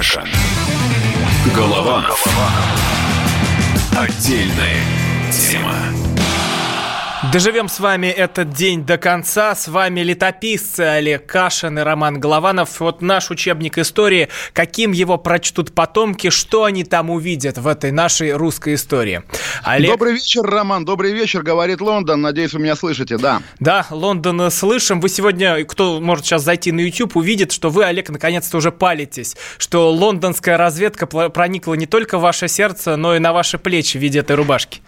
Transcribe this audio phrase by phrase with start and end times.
[0.00, 0.26] Кашин.
[1.54, 2.24] Голованов.
[3.94, 4.82] Отдельная
[5.30, 5.74] тема.
[7.32, 9.54] Доживем с вами этот день до конца.
[9.54, 12.80] С вами летописцы Олег Кашин и Роман Голованов.
[12.80, 14.28] Вот наш учебник истории.
[14.52, 19.22] Каким его прочтут потомки, что они там увидят в этой нашей русской истории.
[19.62, 19.92] Олег...
[19.92, 20.84] Добрый вечер, Роман.
[20.84, 22.20] Добрый вечер, говорит Лондон.
[22.20, 23.42] Надеюсь, вы меня слышите, да.
[23.60, 25.00] Да, Лондон слышим.
[25.00, 29.36] Вы сегодня, кто может сейчас зайти на YouTube, увидит, что вы, Олег, наконец-то уже палитесь.
[29.56, 34.00] Что лондонская разведка проникла не только в ваше сердце, но и на ваши плечи в
[34.00, 34.80] виде этой рубашки.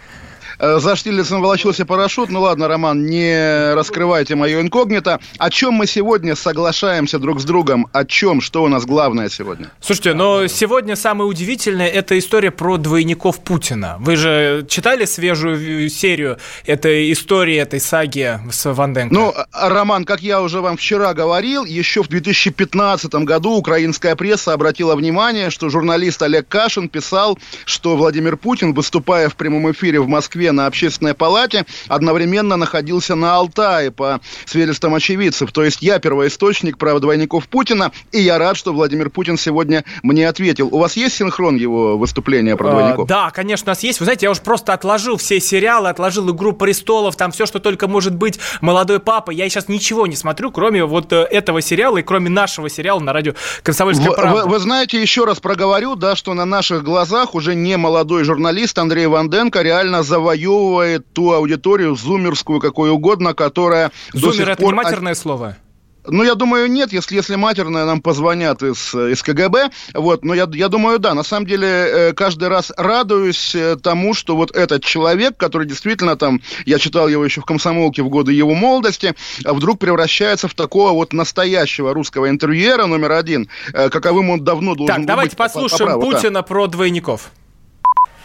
[0.62, 2.30] Э, за Штирлицем волочился парашют.
[2.30, 5.18] Ну ладно, Роман, не раскрывайте мое инкогнито.
[5.38, 7.88] О чем мы сегодня соглашаемся друг с другом?
[7.92, 8.40] О чем?
[8.40, 9.72] Что у нас главное сегодня?
[9.80, 13.96] Слушайте, но сегодня самое удивительное– это история про двойников Путина.
[13.98, 19.12] Вы же читали свежую серию этой истории, этой саги с Ванденко?
[19.12, 24.94] Ну, Роман, как я уже вам вчера говорил, еще в 2015 году украинская пресса обратила
[24.94, 30.51] внимание, что журналист Олег Кашин писал, что Владимир Путин, выступая в прямом эфире в Москве
[30.52, 35.52] на общественной палате, одновременно находился на Алтае, по свидетельствам очевидцев.
[35.52, 40.28] То есть я первоисточник прав двойников Путина, и я рад, что Владимир Путин сегодня мне
[40.28, 40.68] ответил.
[40.70, 43.04] У вас есть синхрон его выступления про а, двойников?
[43.04, 44.00] А, да, конечно, у нас есть.
[44.00, 47.88] Вы знаете, я уже просто отложил все сериалы, отложил «Игру престолов», там все, что только
[47.88, 49.30] может быть «Молодой папа».
[49.30, 53.12] Я сейчас ничего не смотрю, кроме вот э, этого сериала и кроме нашего сериала на
[53.12, 54.42] радио «Комсомольская вы, правда».
[54.44, 58.78] Вы, вы знаете, еще раз проговорю, да, что на наших глазах уже не молодой журналист
[58.78, 64.74] Андрей Ванденко реально завоевал завоевывает ту аудиторию, зумерскую, какой угодно, которая Зумер– это пор...
[64.74, 65.56] не матерное слово?
[66.04, 70.48] Ну, я думаю, нет, если, если матерное нам позвонят из, из КГБ, вот, но я,
[70.52, 74.82] я думаю, да, на самом деле, э, каждый раз радуюсь э, тому, что вот этот
[74.82, 79.54] человек, который действительно там, я читал его еще в комсомолке в годы его молодости, а
[79.54, 84.96] вдруг превращается в такого вот настоящего русского интервьюера номер один, э, каковым он давно должен
[84.96, 85.38] так, давайте быть.
[85.38, 86.42] послушаем по, по Путина да.
[86.42, 87.30] про двойников.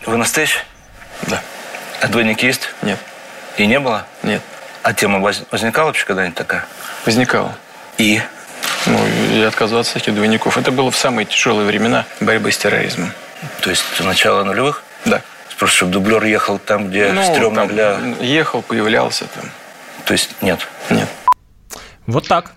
[0.08, 0.62] Вы настоящий?
[1.30, 1.44] Да.
[2.02, 2.70] А двойник есть?
[2.82, 3.00] Нет.
[3.58, 4.06] И не было?
[4.24, 4.42] Нет.
[4.84, 6.66] А тема возникала вообще когда-нибудь такая?
[7.06, 7.56] Возникала.
[7.98, 8.22] И?
[8.86, 9.00] Ну,
[9.34, 10.58] и отказываться от этих двойников.
[10.58, 13.12] Это было в самые тяжелые времена борьбы с терроризмом.
[13.62, 14.84] То есть с начала нулевых?
[15.06, 15.22] Да.
[15.58, 18.00] Просто чтобы дублер ехал там, где ну, стрёмно там для...
[18.22, 19.50] Ехал, появлялся там.
[20.06, 20.68] То есть нет?
[20.90, 21.10] Нет.
[22.06, 22.52] Вот так.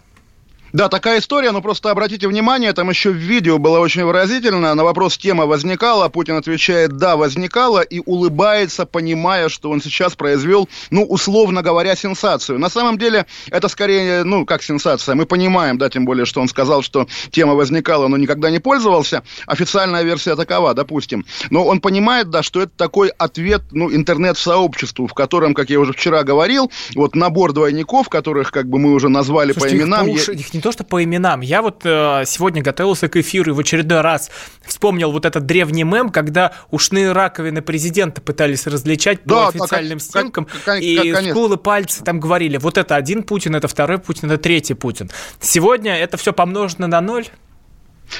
[0.72, 4.84] Да, такая история, но просто обратите внимание, там еще в видео было очень выразительно, на
[4.84, 11.04] вопрос тема возникала, Путин отвечает «да, возникала» и улыбается, понимая, что он сейчас произвел, ну,
[11.04, 12.58] условно говоря, сенсацию.
[12.58, 16.48] На самом деле, это скорее, ну, как сенсация, мы понимаем, да, тем более, что он
[16.48, 21.26] сказал, что тема возникала, но никогда не пользовался, официальная версия такова, допустим.
[21.50, 25.92] Но он понимает, да, что это такой ответ, ну, интернет-сообществу, в котором, как я уже
[25.92, 30.06] вчера говорил, вот набор двойников, которых, как бы, мы уже назвали Слушайте, по именам...
[30.06, 30.28] Их,
[30.60, 31.40] не то, что по именам.
[31.40, 34.30] Я вот э, сегодня готовился к эфиру и в очередной раз
[34.62, 40.06] вспомнил вот этот древний мем, когда ушные раковины президента пытались различать да, по официальным как,
[40.06, 44.30] снимкам, как, и как, скулы, пальцы там говорили, вот это один Путин, это второй Путин,
[44.30, 45.10] это третий Путин.
[45.40, 47.26] Сегодня это все помножено на ноль,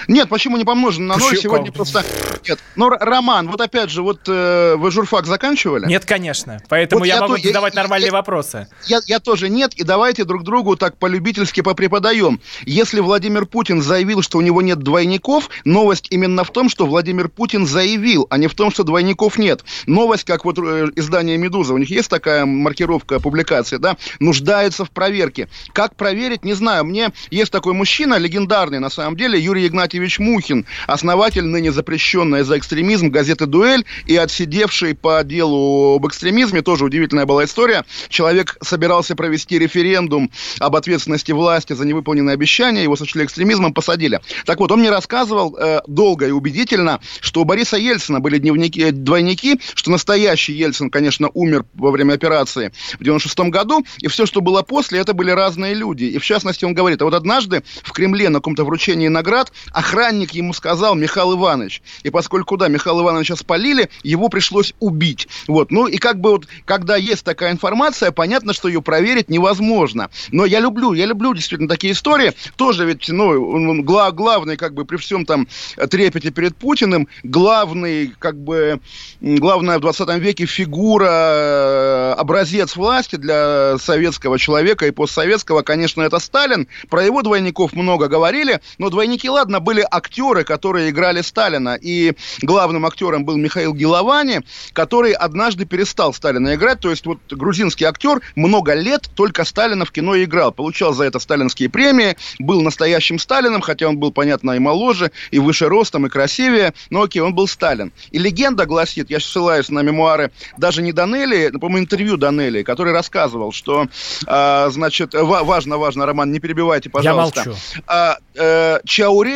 [0.08, 1.36] нет, почему не помножено на ноль?
[1.36, 2.04] Сегодня просто...
[2.48, 2.58] Нет.
[2.76, 5.86] Но, Роман, вот опять же, вот э, вы журфак заканчивали?
[5.86, 6.60] Нет, конечно.
[6.68, 8.68] Поэтому вот я, я могу то, задавать я, нормальные я, вопросы.
[8.86, 12.40] Я, я тоже нет, и давайте друг другу так полюбительски попреподаем.
[12.64, 17.28] Если Владимир Путин заявил, что у него нет двойников, новость именно в том, что Владимир
[17.28, 19.64] Путин заявил, а не в том, что двойников нет.
[19.86, 24.90] Новость, как вот э, издание «Медуза», у них есть такая маркировка публикации, да, нуждается в
[24.90, 25.48] проверке.
[25.72, 26.84] Как проверить, не знаю.
[26.84, 32.42] Мне есть такой мужчина, легендарный на самом деле, Юрий Игнатьевич Игнатьевич Мухин, основатель ныне запрещенной
[32.42, 37.86] за экстремизм газеты «Дуэль» и отсидевший по делу об экстремизме, тоже удивительная была история.
[38.10, 44.20] Человек собирался провести референдум об ответственности власти за невыполненные обещания, его сочли экстремизмом, посадили.
[44.44, 48.90] Так вот, он мне рассказывал э, долго и убедительно, что у Бориса Ельцина были дневники,
[48.90, 54.42] двойники, что настоящий Ельцин, конечно, умер во время операции в 96 году, и все, что
[54.42, 56.04] было после, это были разные люди.
[56.04, 60.32] И в частности, он говорит, а вот однажды в Кремле на каком-то вручении наград охранник
[60.32, 61.82] ему сказал Михаил Иванович.
[62.02, 65.28] И поскольку, да, Михаила Ивановича спалили, его пришлось убить.
[65.46, 65.70] Вот.
[65.70, 70.10] Ну и как бы вот, когда есть такая информация, понятно, что ее проверить невозможно.
[70.30, 72.32] Но я люблю, я люблю действительно такие истории.
[72.56, 75.48] Тоже ведь, ну, гла главный, как бы, при всем там
[75.90, 78.80] трепете перед Путиным, главный, как бы,
[79.20, 86.18] главная в 20 веке фигура, э, образец власти для советского человека и постсоветского, конечно, это
[86.18, 86.68] Сталин.
[86.88, 92.14] Про его двойников много говорили, но двойники, ладно, ладно, были актеры, которые играли Сталина, и
[92.42, 94.42] главным актером был Михаил Геловани,
[94.72, 99.90] который однажды перестал Сталина играть, то есть вот грузинский актер много лет только Сталина в
[99.90, 104.60] кино играл, получал за это сталинские премии, был настоящим Сталином, хотя он был, понятно, и
[104.60, 107.92] моложе, и выше ростом, и красивее, но окей, он был Сталин.
[108.12, 113.52] И легенда гласит, я ссылаюсь на мемуары даже не Данели, по-моему, интервью Данели, который рассказывал,
[113.52, 113.86] что,
[114.26, 117.40] э, значит, важно, важно, Роман, не перебивайте, пожалуйста.
[117.40, 117.60] Я молчу.
[117.88, 118.78] Э, э,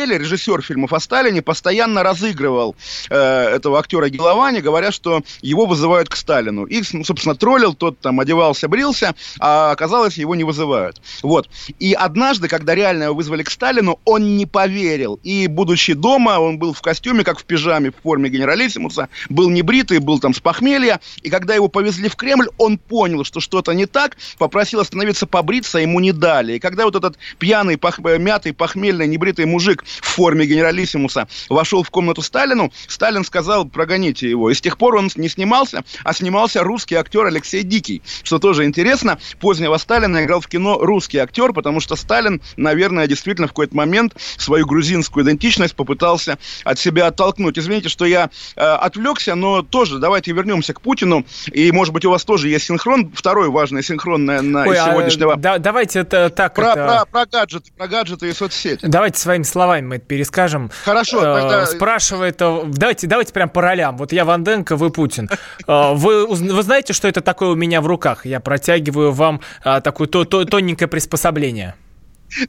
[0.05, 2.75] Чаурели, режиссер фильмов о Сталине, постоянно разыгрывал
[3.09, 6.65] э, этого актера Геловани, говоря, что его вызывают к Сталину.
[6.65, 11.01] И, собственно, троллил, тот там одевался, брился, а оказалось, его не вызывают.
[11.23, 11.49] Вот.
[11.79, 15.19] И однажды, когда реально его вызвали к Сталину, он не поверил.
[15.23, 19.99] И, будучи дома, он был в костюме, как в пижаме, в форме генералиссимуса, был небритый,
[19.99, 20.99] был там с похмелья.
[21.23, 25.79] И когда его повезли в Кремль, он понял, что что-то не так, попросил остановиться побриться,
[25.79, 26.53] ему не дали.
[26.53, 27.99] И когда вот этот пьяный, пох...
[27.99, 34.49] мятый, похмельный, небритый мужик в форме генералиссимуса вошел в комнату Сталину, Сталин сказал, прогоните его.
[34.49, 38.01] И с тех пор он не снимался, а снимался русский актер Алексей Дикий.
[38.23, 43.47] Что тоже интересно, позднего Сталина играл в кино русский актер, потому что Сталин, наверное, действительно
[43.47, 47.57] в какой-то момент свою грузинскую идентичность попытался от себя оттолкнуть.
[47.57, 51.25] Извините, что я э, отвлекся, но тоже давайте вернемся к Путину.
[51.51, 55.33] И, может быть, у вас тоже есть синхрон, второй важный синхрон на, на Ой, сегодняшнего...
[55.33, 56.55] А, да, давайте это так...
[56.55, 56.75] Про, это...
[56.75, 58.85] Про, про гаджеты, про гаджеты и соцсети.
[58.85, 60.71] Давайте своими словами мы это перескажем.
[60.83, 61.65] Хорошо, э, тогда...
[61.65, 62.41] Спрашивает...
[62.41, 63.97] Э, давайте, давайте прям по ролям.
[63.97, 65.29] Вот я Ванденко, вы Путин.
[65.67, 68.25] Э, вы, вы знаете, что это такое у меня в руках?
[68.25, 71.75] Я протягиваю вам такое то, то, тоненькое приспособление.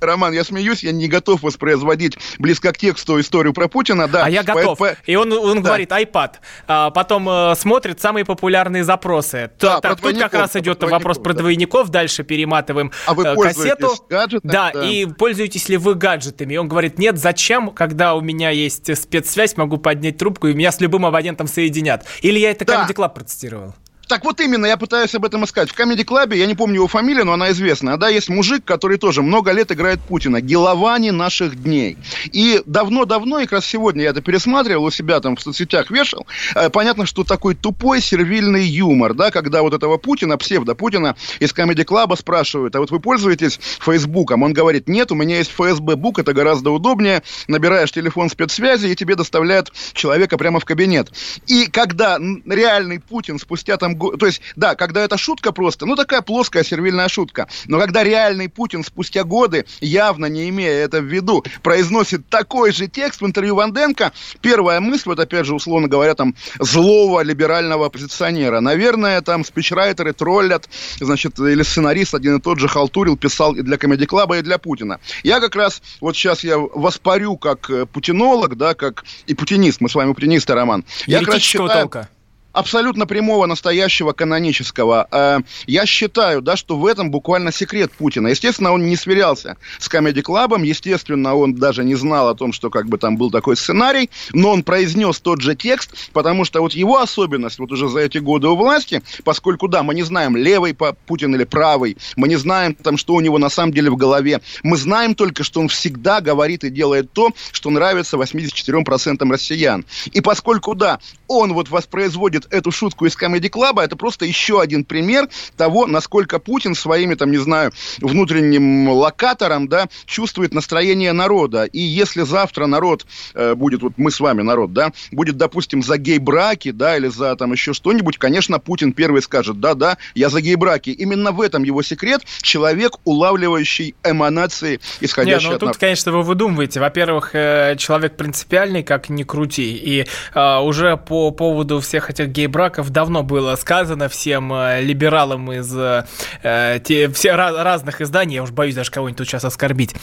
[0.00, 4.24] Роман, я смеюсь, я не готов воспроизводить близко к тексту историю про Путина, да.
[4.24, 4.78] А я готов.
[4.78, 4.96] По, по...
[5.06, 5.68] И он, он да.
[5.68, 6.34] говорит iPad.
[6.66, 9.50] А потом э, смотрит самые популярные запросы.
[9.60, 13.94] Да, Т, тут как раз идет вопрос про двойников, дальше перематываем а вы э, кассету.
[14.08, 16.54] Гаджетами, да, да, и пользуетесь ли вы гаджетами?
[16.54, 20.72] И он говорит, нет, зачем, когда у меня есть спецсвязь, могу поднять трубку, и меня
[20.72, 22.06] с любым абонентом соединят.
[22.22, 22.86] Или я это да.
[22.86, 23.74] Comedy Club процитировал?
[24.08, 25.68] Так вот именно, я пытаюсь об этом искать.
[25.70, 28.98] В Comedy Club, я не помню его фамилию, но она известная, да, есть мужик, который
[28.98, 30.40] тоже много лет играет Путина.
[30.40, 31.96] Геловани наших дней.
[32.30, 36.26] И давно-давно, и как раз сегодня я это пересматривал, у себя там в соцсетях вешал,
[36.54, 41.84] э, понятно, что такой тупой сервильный юмор, да, когда вот этого Путина, псевдо-Путина из Comedy
[41.84, 44.44] Club спрашивают, а вот вы пользуетесь Фейсбуком?
[44.44, 49.16] Он говорит, нет, у меня есть ФСБ-бук, это гораздо удобнее, набираешь телефон спецсвязи, и тебе
[49.16, 51.10] доставляют человека прямо в кабинет.
[51.48, 56.22] И когда реальный Путин спустя там то есть, да, когда это шутка просто, ну, такая
[56.22, 61.44] плоская сервильная шутка, но когда реальный Путин спустя годы, явно не имея это в виду,
[61.62, 66.34] произносит такой же текст в интервью Ванденко, первая мысль, вот опять же, условно говоря, там,
[66.60, 70.68] злого либерального оппозиционера, наверное, там, спичрайтеры троллят,
[71.00, 74.58] значит, или сценарист один и тот же халтурил, писал и для Комеди Клаба, и для
[74.58, 75.00] Путина.
[75.22, 79.88] Я как раз, вот сейчас я воспарю как э, путинолог, да, как и путинист, мы
[79.88, 80.84] с вами путинисты, Роман.
[81.06, 82.08] Я как раз считаю, толка
[82.56, 85.06] абсолютно прямого, настоящего, канонического.
[85.12, 88.28] Э, я считаю, да, что в этом буквально секрет Путина.
[88.28, 92.70] Естественно, он не сверялся с Comedy Club, естественно, он даже не знал о том, что
[92.70, 96.72] как бы там был такой сценарий, но он произнес тот же текст, потому что вот
[96.72, 100.74] его особенность вот уже за эти годы у власти, поскольку, да, мы не знаем, левый
[101.06, 104.40] Путин или правый, мы не знаем там, что у него на самом деле в голове,
[104.62, 109.84] мы знаем только, что он всегда говорит и делает то, что нравится 84% россиян.
[110.12, 114.84] И поскольку, да, он вот воспроизводит эту шутку из Comedy Club, это просто еще один
[114.84, 121.64] пример того, насколько Путин своими, там, не знаю, внутренним локатором, да, чувствует настроение народа.
[121.64, 125.98] И если завтра народ э, будет, вот мы с вами народ, да, будет, допустим, за
[125.98, 130.90] гей-браки, да, или за там еще что-нибудь, конечно, Путин первый скажет, да-да, я за гей-браки.
[130.90, 135.72] Именно в этом его секрет, человек, улавливающий эманации, исходящие Не, ну, от...
[135.72, 136.80] тут, конечно, вы выдумываете.
[136.80, 142.90] Во-первых, э, человек принципиальный, как ни крути, и э, уже по поводу всех этих гей-браков
[142.90, 148.74] давно было сказано всем э, либералам из э, те, все, разных изданий, я уж боюсь
[148.74, 149.94] даже кого-нибудь тут сейчас оскорбить,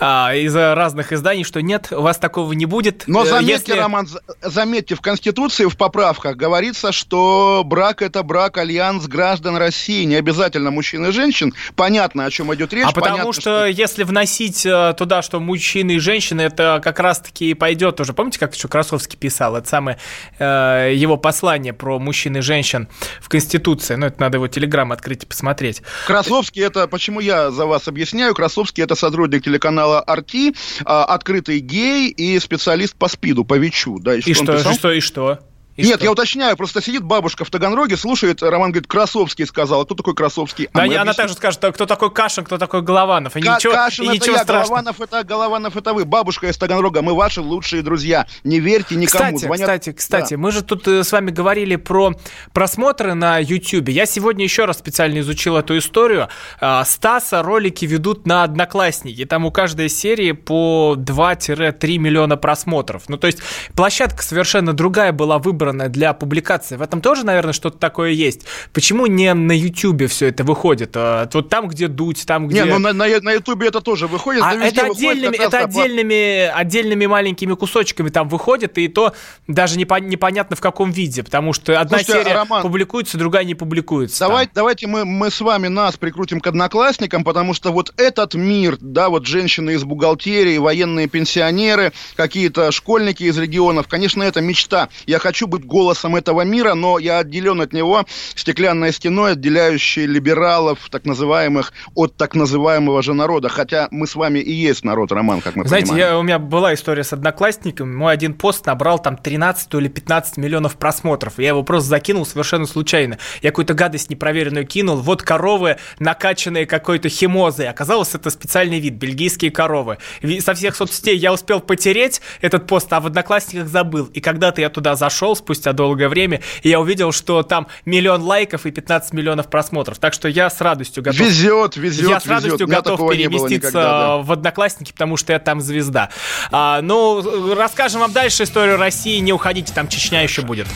[0.00, 0.04] э,
[0.38, 3.04] из разных изданий, что нет, у вас такого не будет.
[3.06, 3.72] Но заметьте, если...
[3.74, 4.08] Роман,
[4.40, 10.70] заметьте, в Конституции, в поправках говорится, что брак– это брак, альянс граждан России, не обязательно
[10.70, 11.52] мужчин и женщин.
[11.76, 12.86] Понятно, о чем идет речь.
[12.86, 16.98] А потому понятно, что, что если вносить э, туда, что мужчины и женщины, это как
[17.00, 18.12] раз-таки и пойдет уже.
[18.14, 19.56] Помните, как еще Красовский писал?
[19.56, 19.98] Это самое
[20.38, 22.88] э, его послание про мужчин и женщин
[23.20, 23.94] в Конституции.
[23.94, 25.82] Ну, это надо его телеграм открыть и посмотреть.
[26.06, 32.38] Красовский, это, почему я за вас объясняю, Красовский это сотрудник телеканала «Арти», открытый гей и
[32.38, 33.98] специалист по СПИДу, по ВИЧу.
[34.00, 35.38] Да, и, и что, что, что, и что?
[35.76, 36.04] И Нет, что?
[36.04, 39.80] я уточняю, просто сидит бабушка в Таганроге, слушает, Роман говорит, Красовский сказал.
[39.80, 40.66] А кто такой Красовский?
[40.66, 41.14] А да, она объясним.
[41.14, 43.36] также скажет, кто такой Кашин, кто такой Голованов.
[43.36, 44.82] И К- ничего, Кашин и это ничего я, страшного.
[44.82, 46.04] Голованов это, Голованов это вы.
[46.04, 48.26] Бабушка из Таганрога, мы ваши лучшие друзья.
[48.44, 49.24] Не верьте никому.
[49.36, 49.60] Кстати, Звонят...
[49.60, 50.40] кстати, кстати, да.
[50.40, 52.12] мы же тут э, с вами говорили про
[52.52, 53.88] просмотры на YouTube.
[53.88, 56.28] Я сегодня еще раз специально изучил эту историю.
[56.60, 59.24] А, Стаса ролики ведут на Одноклассники.
[59.24, 63.04] Там у каждой серии по 2-3 миллиона просмотров.
[63.08, 63.38] Ну, то есть
[63.74, 66.76] площадка совершенно другая была выбрана выбрано для публикации.
[66.76, 68.42] В этом тоже, наверное, что-то такое есть.
[68.72, 70.92] Почему не на Ютубе все это выходит?
[70.96, 72.64] А, вот там, где дуть, там, где...
[72.64, 74.42] Не, ну на, на, на Ютубе это тоже выходит.
[74.44, 79.14] А это отдельными, это отдельными, отдельными маленькими кусочками там выходит, и то
[79.46, 83.54] даже не непонятно в каком виде, потому что одна Слушайте, серия Роман, публикуется, другая не
[83.54, 84.20] публикуется.
[84.20, 88.78] Давай, давайте мы, мы с вами нас прикрутим к одноклассникам, потому что вот этот мир,
[88.80, 94.88] да, вот женщины из бухгалтерии, военные пенсионеры, какие-то школьники из регионов, конечно, это мечта.
[95.06, 98.04] Я хочу быть голосом этого мира, но я отделен от него
[98.34, 103.48] стеклянной стеной, отделяющей либералов, так называемых, от так называемого же народа.
[103.48, 106.12] Хотя мы с вами и есть народ, Роман, как мы Знаете, понимаем.
[106.12, 107.94] Я, у меня была история с одноклассником.
[107.94, 111.38] Мой один пост набрал там 13 или 15 миллионов просмотров.
[111.38, 113.18] Я его просто закинул совершенно случайно.
[113.42, 114.96] Я какую-то гадость непроверенную кинул.
[114.96, 117.68] Вот коровы, накачанные какой-то химозой.
[117.68, 119.98] Оказалось, это специальный вид, бельгийские коровы.
[120.40, 124.06] Со всех соцсетей я успел потереть этот пост, а в одноклассниках забыл.
[124.06, 128.66] И когда-то я туда зашел спустя долгое время, и я увидел, что там миллион лайков
[128.66, 129.98] и 15 миллионов просмотров.
[129.98, 131.20] Так что я с радостью готов...
[131.20, 132.68] Везет, везет, Я с радостью везет.
[132.68, 134.16] готов переместиться никогда, да.
[134.18, 136.10] в Одноклассники, потому что я там звезда.
[136.50, 139.18] А, ну, расскажем вам дальше историю России.
[139.18, 140.66] Не уходите, там Чечня еще будет.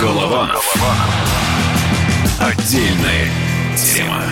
[0.00, 0.74] Голованов.
[2.40, 3.28] Отдельная
[3.76, 4.22] тема.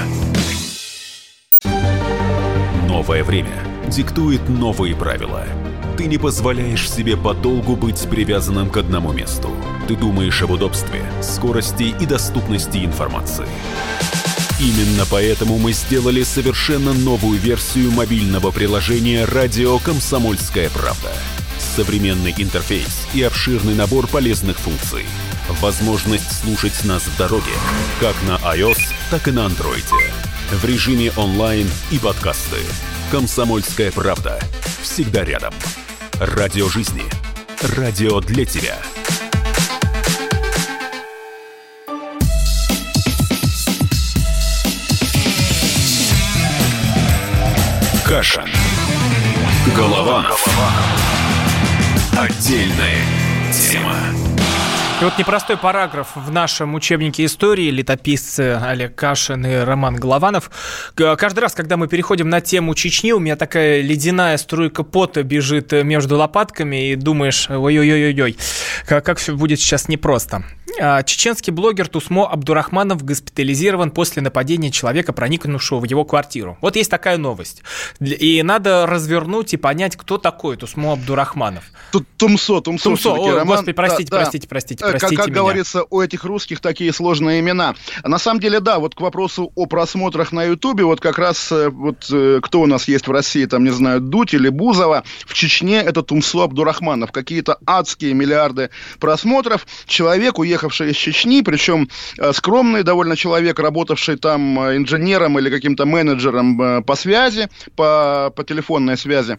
[2.88, 5.44] Новое время диктует новые правила–
[5.98, 9.50] ты не позволяешь себе подолгу быть привязанным к одному месту.
[9.88, 13.48] Ты думаешь об удобстве, скорости и доступности информации.
[14.60, 21.12] Именно поэтому мы сделали совершенно новую версию мобильного приложения «Радио Комсомольская правда».
[21.58, 25.04] Современный интерфейс и обширный набор полезных функций.
[25.60, 27.52] Возможность слушать нас в дороге,
[27.98, 28.78] как на iOS,
[29.10, 29.84] так и на Android.
[30.52, 32.58] В режиме онлайн и подкасты.
[33.10, 34.38] «Комсомольская правда».
[34.82, 35.52] Всегда рядом.
[36.20, 37.04] Радио жизни.
[37.76, 38.76] Радио для тебя.
[48.04, 48.44] Каша.
[49.76, 50.26] Голова.
[52.16, 53.04] Отдельная
[53.52, 54.27] тема.
[55.00, 60.50] И вот непростой параграф в нашем учебнике истории летописцы Олег Кашин и Роман Голованов.
[60.96, 65.70] Каждый раз, когда мы переходим на тему Чечни, у меня такая ледяная струйка пота бежит
[65.70, 68.36] между лопатками, и думаешь, ой-ой-ой-ой,
[68.86, 70.42] как, как все будет сейчас непросто.
[70.80, 76.58] А, чеченский блогер Тусмо Абдурахманов госпитализирован после нападения человека, проникнувшего в его квартиру.
[76.60, 77.62] Вот есть такая новость.
[78.00, 81.64] И надо развернуть и понять, кто такой Тусмо Абдурахманов.
[81.92, 83.10] Тут Тумсо, Тумсо, Тумсо.
[83.12, 83.46] О, Роман.
[83.46, 84.90] Господи, простите, да, простите, простите, да.
[84.90, 85.42] простите Как, как меня.
[85.42, 87.74] говорится, у этих русских такие сложные имена.
[88.04, 91.70] На самом деле, да, вот к вопросу о просмотрах на Ютубе, вот как раз э,
[91.70, 95.34] вот э, кто у нас есть в России, там, не знаю, Дудь или Бузова, в
[95.34, 97.12] Чечне это Тумсо Абдурахманов.
[97.12, 98.70] Какие-то адские миллиарды
[99.00, 99.66] просмотров.
[99.86, 101.88] Человек, уехал приехавший из Чечни, причем
[102.18, 108.32] э, скромный довольно человек, работавший там э, инженером или каким-то менеджером э, по связи, по,
[108.34, 109.38] по телефонной связи,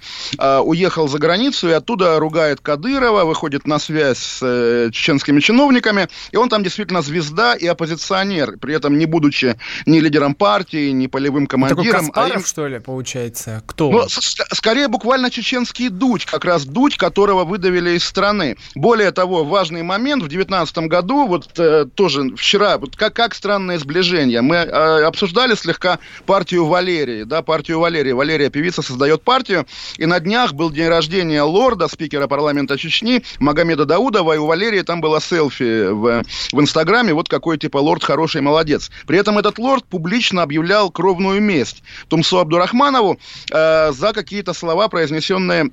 [0.63, 6.49] уехал за границу и оттуда ругает Кадырова, выходит на связь с чеченскими чиновниками, и он
[6.49, 11.83] там действительно звезда и оппозиционер, при этом не будучи ни лидером партии, ни полевым командиром.
[11.83, 12.45] Такой Каспаров, а им...
[12.45, 13.61] что ли, получается?
[13.65, 13.91] Кто?
[13.91, 18.55] Ну, скорее буквально чеченский дуть, как раз дуть, которого выдавили из страны.
[18.75, 23.77] Более того, важный момент, в 19 году вот э, тоже вчера, вот как, как странное
[23.77, 24.41] сближение.
[24.41, 28.11] Мы э, обсуждали слегка партию Валерии, да, партию Валерии.
[28.11, 29.65] Валерия певица создает партию,
[29.97, 34.81] и на днях был день рождения лорда, спикера парламента Чечни, Магомеда Даудова, и у Валерии
[34.81, 38.91] там было селфи в, в Инстаграме, вот какой типа лорд хороший, молодец.
[39.07, 43.19] При этом этот лорд публично объявлял кровную месть Тумсу Абдурахманову
[43.51, 45.71] э, за какие-то слова, произнесенные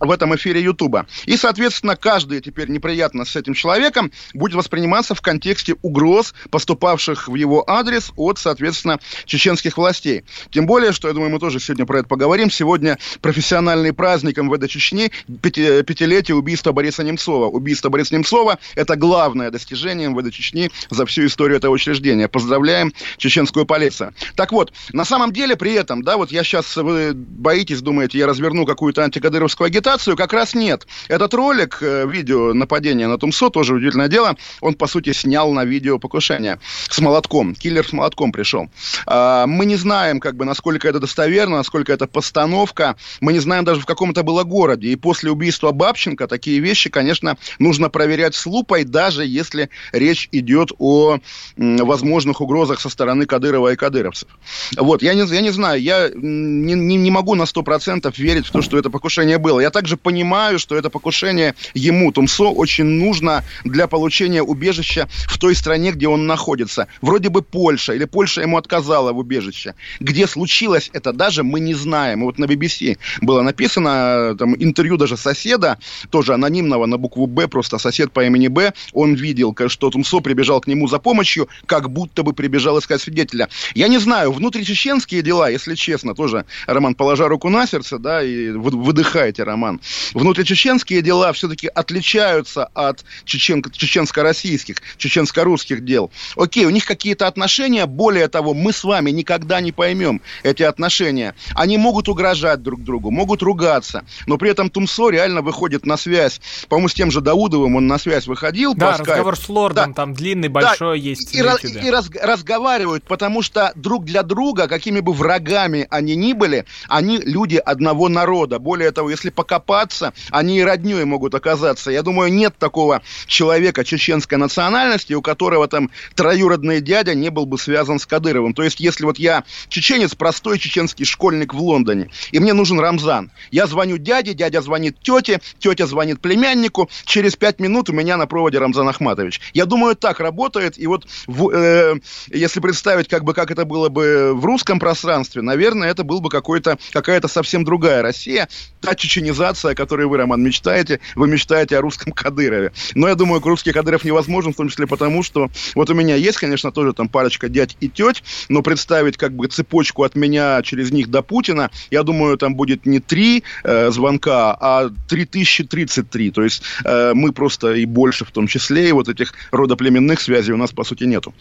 [0.00, 1.06] в этом эфире Ютуба.
[1.26, 7.34] И, соответственно, каждая теперь неприятность с этим человеком будет восприниматься в контексте угроз, поступавших в
[7.34, 10.24] его адрес от, соответственно, чеченских властей.
[10.50, 12.50] Тем более, что, я думаю, мы тоже сегодня про это поговорим.
[12.50, 15.10] Сегодня профессиональный праздник МВД Чечни,
[15.42, 17.46] пяти, пятилетие убийства Бориса Немцова.
[17.46, 22.28] Убийство Бориса Немцова– это главное достижение МВД Чечни за всю историю этого учреждения.
[22.28, 24.14] Поздравляем чеченскую полицию.
[24.36, 28.26] Так вот, на самом деле при этом, да, вот я сейчас, вы боитесь, думаете, я
[28.26, 30.86] разверну какую-то антикадыровскую агитацию, интерпретацию как раз нет.
[31.08, 35.64] Этот ролик, э, видео нападения на Тумсо, тоже удивительное дело, он, по сути, снял на
[35.64, 36.58] видео покушение
[36.90, 37.54] с молотком.
[37.54, 38.68] Киллер с молотком пришел.
[39.06, 42.96] А, мы не знаем, как бы, насколько это достоверно, насколько это постановка.
[43.20, 44.88] Мы не знаем даже, в каком это было городе.
[44.88, 50.70] И после убийства Бабченко такие вещи, конечно, нужно проверять с лупой, даже если речь идет
[50.78, 51.18] о
[51.56, 54.28] возможных угрозах со стороны Кадырова и кадыровцев.
[54.76, 58.50] Вот, я не, я не знаю, я не, не, не могу на 100% верить в
[58.50, 59.60] то, что это покушение было.
[59.60, 65.54] Я также понимаю, что это покушение ему, Тумсо, очень нужно для получения убежища в той
[65.54, 66.88] стране, где он находится.
[67.00, 69.76] Вроде бы Польша, или Польша ему отказала в убежище.
[70.00, 72.24] Где случилось это, даже мы не знаем.
[72.24, 75.78] Вот на BBC было написано, там, интервью даже соседа,
[76.10, 80.60] тоже анонимного на букву «Б», просто сосед по имени Б, он видел, что Тумсо прибежал
[80.60, 83.48] к нему за помощью, как будто бы прибежал искать свидетеля.
[83.76, 88.50] Я не знаю, внутричеченские дела, если честно, тоже, Роман, положа руку на сердце, да, и
[88.50, 89.67] выдыхайте, Роман.
[90.14, 96.10] Внутричеченские дела все-таки отличаются от чечен, чеченско-российских, чеченско-русских дел.
[96.36, 101.34] Окей, у них какие-то отношения, более того, мы с вами никогда не поймем эти отношения.
[101.54, 106.40] Они могут угрожать друг другу, могут ругаться, но при этом Тумсо реально выходит на связь,
[106.68, 108.74] по-моему, с тем же Даудовым он на связь выходил.
[108.74, 109.94] Да, разговор с лордом, да.
[109.94, 111.04] там длинный, большой да.
[111.08, 111.34] есть.
[111.34, 116.32] И, и, и раз, разговаривают, потому что друг для друга, какими бы врагами они ни
[116.32, 118.58] были, они люди одного народа.
[118.58, 121.90] Более того, если покопаться, они и родней могут оказаться.
[121.90, 127.58] Я думаю, нет такого человека чеченской национальности, у которого там троюродный дядя не был бы
[127.58, 128.54] связан с Кадыровым.
[128.54, 133.30] То есть, если вот я чеченец, простой чеченский школьник в Лондоне, и мне нужен Рамзан,
[133.50, 138.26] я звоню дяде, дядя звонит тете, тетя звонит племяннику, через пять минут у меня на
[138.26, 139.40] проводе Рамзан Ахматович.
[139.54, 141.96] Я думаю, так работает, и вот в, э,
[142.28, 146.30] если представить, как бы, как это было бы в русском пространстве, наверное, это был бы
[146.30, 148.48] какой-то, какая-то совсем другая Россия,
[148.80, 152.72] та чеченизация, о которой вы, Роман, мечтаете, вы мечтаете о русском Кадырове.
[152.94, 156.38] Но я думаю, русский Кадыров невозможен, в том числе потому, что вот у меня есть,
[156.38, 160.90] конечно, тоже там парочка дядь и теть, но представить как бы цепочку от меня через
[160.90, 166.30] них до Путина, я думаю, там будет не три э, звонка, а 3033.
[166.30, 170.52] То есть э, мы просто и больше в том числе, и вот этих родоплеменных связей
[170.52, 171.34] у нас, по сути, нету.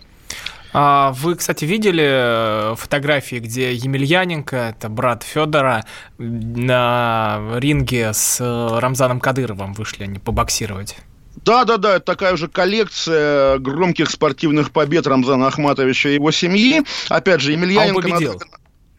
[0.79, 5.85] А вы, кстати, видели э, фотографии, где Емельяненко, это брат Федора,
[6.19, 10.95] на ринге с э, Рамзаном Кадыровым вышли они побоксировать?
[11.43, 16.83] Да, да, да, это такая уже коллекция громких спортивных побед Рамзана Ахматовича и его семьи.
[17.09, 17.93] Опять же, Емельяненко...
[17.93, 18.41] А он победил.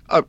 [0.09, 0.27] Надо...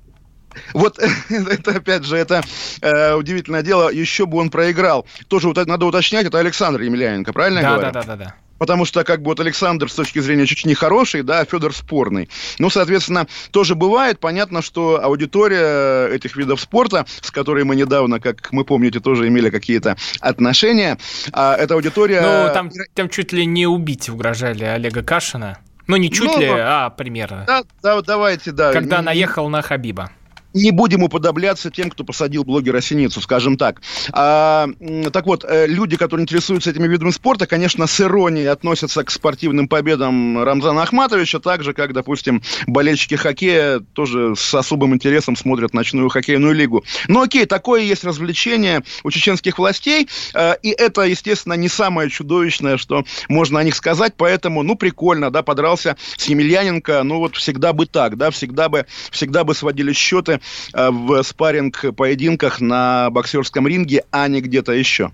[0.73, 2.43] Вот это, опять же, это
[2.81, 3.89] э, удивительное дело.
[3.89, 5.07] Еще бы он проиграл.
[5.27, 7.91] Тоже вот, надо уточнять, это Александр Емельяненко, правильно да, я говорю?
[7.91, 11.23] Да, да, да, да потому что как бы вот Александр с точки зрения Чечни хороший,
[11.23, 12.29] да, а Федор спорный.
[12.59, 14.19] Ну, соответственно, тоже бывает.
[14.19, 19.49] Понятно, что аудитория этих видов спорта, с которой мы недавно, как мы помните, тоже имели
[19.49, 20.99] какие-то отношения,
[21.31, 22.21] а эта аудитория...
[22.21, 25.57] Ну, там, там чуть ли не убить угрожали Олега Кашина.
[25.87, 27.45] Ну, не чуть ну, ли, а примерно.
[27.47, 28.71] Да, да, давайте, да.
[28.71, 30.11] Когда наехал на Хабиба
[30.53, 33.81] не будем уподобляться тем, кто посадил блогера Синицу, скажем так.
[34.12, 34.67] А,
[35.12, 39.67] так вот, э, люди, которые интересуются этими видами спорта, конечно, с иронией относятся к спортивным
[39.67, 46.09] победам Рамзана Ахматовича, так же, как, допустим, болельщики хоккея тоже с особым интересом смотрят ночную
[46.09, 46.83] хоккейную лигу.
[47.07, 52.77] Но окей, такое есть развлечение у чеченских властей, э, и это, естественно, не самое чудовищное,
[52.77, 57.73] что можно о них сказать, поэтому, ну, прикольно, да, подрался с Емельяненко, ну, вот всегда
[57.73, 60.38] бы так, да, всегда бы, всегда бы сводили счеты
[60.73, 65.12] в спарринг-поединках на боксерском ринге, а не где-то еще.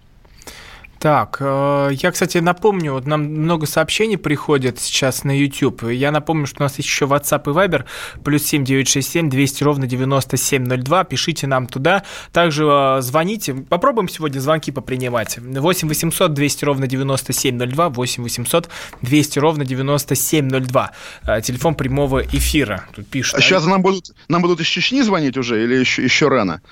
[1.06, 5.84] Так, э, я, кстати, напомню, вот нам много сообщений приходит сейчас на YouTube.
[5.92, 7.86] Я напомню, что у нас еще WhatsApp и Viber,
[8.24, 11.04] плюс 7967 200 ровно 9702.
[11.04, 12.04] Пишите нам туда.
[12.32, 13.54] Также э, звоните.
[13.54, 15.38] Попробуем сегодня звонки попринимать.
[15.38, 18.70] 8 800 200 ровно 9702, 8 800
[19.04, 20.92] 200 ровно 9702.
[21.28, 22.86] Э, телефон прямого эфира.
[22.96, 23.36] Тут пишут.
[23.36, 26.64] А сейчас нам будут, нам будут из Чечни звонить уже или еще, еще рано?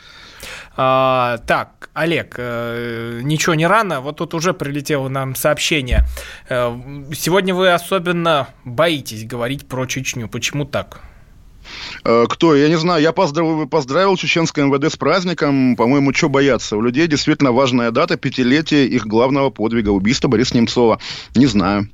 [0.76, 6.06] А, так, Олег, э, ничего не рано, вот тут уже прилетело нам сообщение.
[6.50, 6.76] Э,
[7.14, 10.28] сегодня вы особенно боитесь говорить про Чечню.
[10.28, 11.02] Почему так?
[12.04, 12.56] Э, кто?
[12.56, 13.02] Я не знаю.
[13.02, 15.76] Я поздравил, поздравил чеченское МВД с праздником.
[15.76, 16.78] По-моему, что бояться?
[16.78, 21.00] У людей действительно важная дата, пятилетие их главного подвига, убийства Бориса Немцова.
[21.36, 21.90] Не знаю.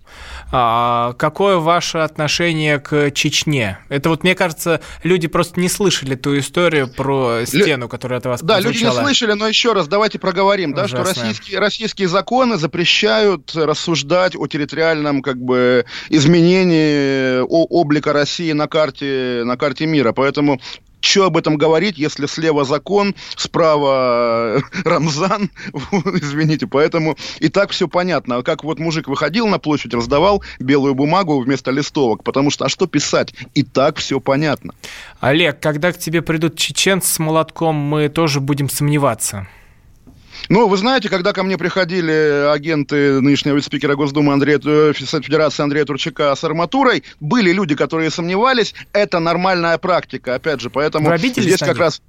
[0.51, 3.79] А, какое ваше отношение к Чечне?
[3.89, 7.89] Это вот, мне кажется, люди просто не слышали ту историю про стену, Лю...
[7.89, 11.59] которая от вас Да, люди не слышали, но еще раз давайте проговорим, да, что российские,
[11.59, 19.85] российские законы запрещают рассуждать о территориальном как бы изменении облика России на карте, на карте
[19.85, 20.13] мира.
[20.13, 20.59] Поэтому
[21.01, 25.49] что об этом говорить, если слева закон, справа э, Рамзан,
[26.21, 28.38] извините, поэтому и так все понятно.
[28.38, 32.69] А как вот мужик выходил на площадь, раздавал белую бумагу вместо листовок, потому что, а
[32.69, 33.33] что писать?
[33.53, 34.73] И так все понятно.
[35.19, 39.47] Олег, когда к тебе придут чеченцы с молотком, мы тоже будем сомневаться.
[40.47, 45.86] Ну, вы знаете, когда ко мне приходили агенты нынешнего вице-спикера Госдумы Андрея, э, Федерации Андрея
[45.86, 51.78] Турчака с арматурой, были люди, которые сомневались, это нормальная практика, опять же, поэтому здесь как
[51.78, 52.02] раз...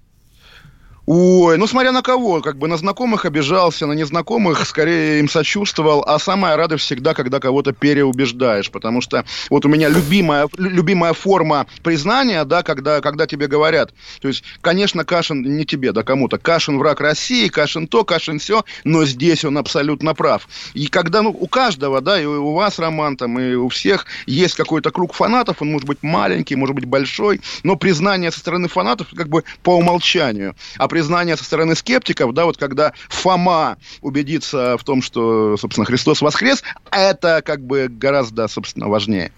[1.12, 6.04] Ой, ну смотря на кого, как бы на знакомых обижался, на незнакомых скорее им сочувствовал,
[6.06, 11.66] а самая радость всегда, когда кого-то переубеждаешь, потому что вот у меня любимая, любимая форма
[11.82, 16.78] признания, да, когда, когда тебе говорят, то есть, конечно, Кашин, не тебе, да кому-то, Кашин
[16.78, 20.48] враг России, Кашин то, Кашин все, но здесь он абсолютно прав.
[20.74, 24.54] И когда, ну, у каждого, да, и у вас, Роман, там, и у всех есть
[24.54, 29.08] какой-то круг фанатов, он может быть маленький, может быть большой, но признание со стороны фанатов
[29.16, 30.54] как бы по умолчанию.
[30.78, 35.86] А при признание со стороны скептиков, да, вот когда Фома убедится в том, что, собственно,
[35.86, 39.32] Христос воскрес, это как бы гораздо, собственно, важнее.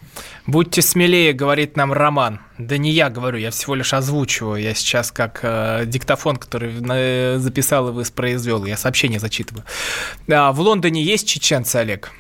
[0.49, 2.41] Будьте смелее, говорит нам Роман.
[2.59, 4.61] Да не я говорю, я всего лишь озвучиваю.
[4.61, 8.65] Я сейчас как э, диктофон, который э, записал и воспроизвел.
[8.65, 9.65] Я сообщение зачитываю.
[10.29, 12.11] А, в Лондоне есть чеченцы, Олег?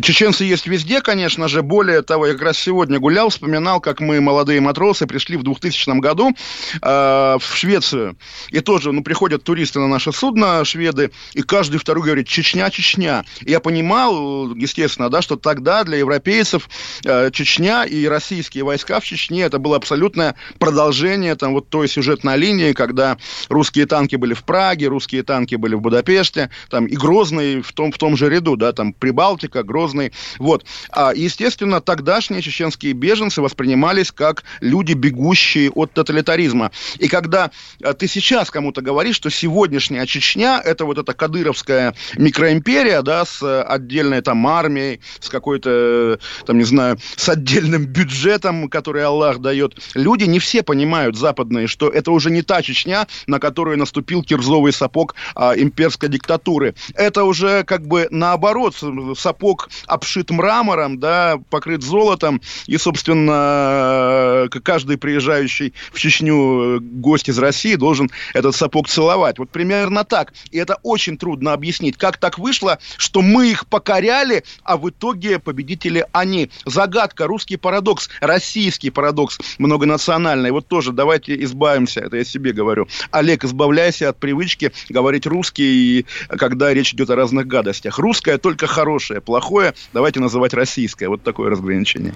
[0.00, 1.62] Чеченцы есть везде, конечно же.
[1.62, 6.00] Более того, я как раз сегодня гулял, вспоминал, как мы, молодые матросы, пришли в 2000
[6.00, 8.16] году э, в Швецию.
[8.50, 13.24] И тоже, ну, приходят туристы на наше судно, шведы, и каждый второй говорит «Чечня, Чечня».
[13.40, 16.68] И я понимал, естественно, да, что тогда для европейцев
[17.04, 22.36] э, Чечня и российские войска в Чечне это было абсолютное продолжение там вот той сюжетной
[22.36, 23.16] линии, когда
[23.48, 27.92] русские танки были в Праге, русские танки были в Будапеште, там и Грозный в том,
[27.92, 30.12] в том же ряду, да, там Прибалтика, Грозный, Грозный.
[30.38, 30.66] Вот.
[30.90, 36.70] А, естественно, тогдашние чеченские беженцы воспринимались как люди, бегущие от тоталитаризма.
[36.98, 37.50] И когда
[37.82, 43.62] а, ты сейчас кому-то говоришь, что сегодняшняя Чечня– это вот эта кадыровская микроимперия, да, с
[43.62, 50.24] отдельной там армией, с какой-то, там, не знаю, с отдельным бюджетом, который Аллах дает, люди
[50.24, 55.14] не все понимают, западные, что это уже не та Чечня, на которую наступил кирзовый сапог
[55.34, 56.74] а, имперской диктатуры.
[56.94, 58.74] Это уже как бы наоборот,
[59.16, 67.38] сапог обшит мрамором, да, покрыт золотом, и, собственно, каждый приезжающий в Чечню э, гость из
[67.38, 69.38] России должен этот сапог целовать.
[69.38, 70.32] Вот примерно так.
[70.50, 75.38] И это очень трудно объяснить, как так вышло, что мы их покоряли, а в итоге
[75.38, 76.50] победители они.
[76.64, 80.50] Загадка, русский парадокс, российский парадокс многонациональный.
[80.50, 82.88] Вот тоже давайте избавимся, это я себе говорю.
[83.10, 87.98] Олег, избавляйся от привычки говорить русский, когда речь идет о разных гадостях.
[87.98, 91.08] Русское только хорошее, плохое плохое, давайте называть российское.
[91.08, 92.14] Вот такое разграничение.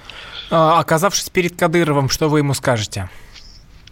[0.51, 3.09] А, оказавшись перед Кадыровым, что вы ему скажете?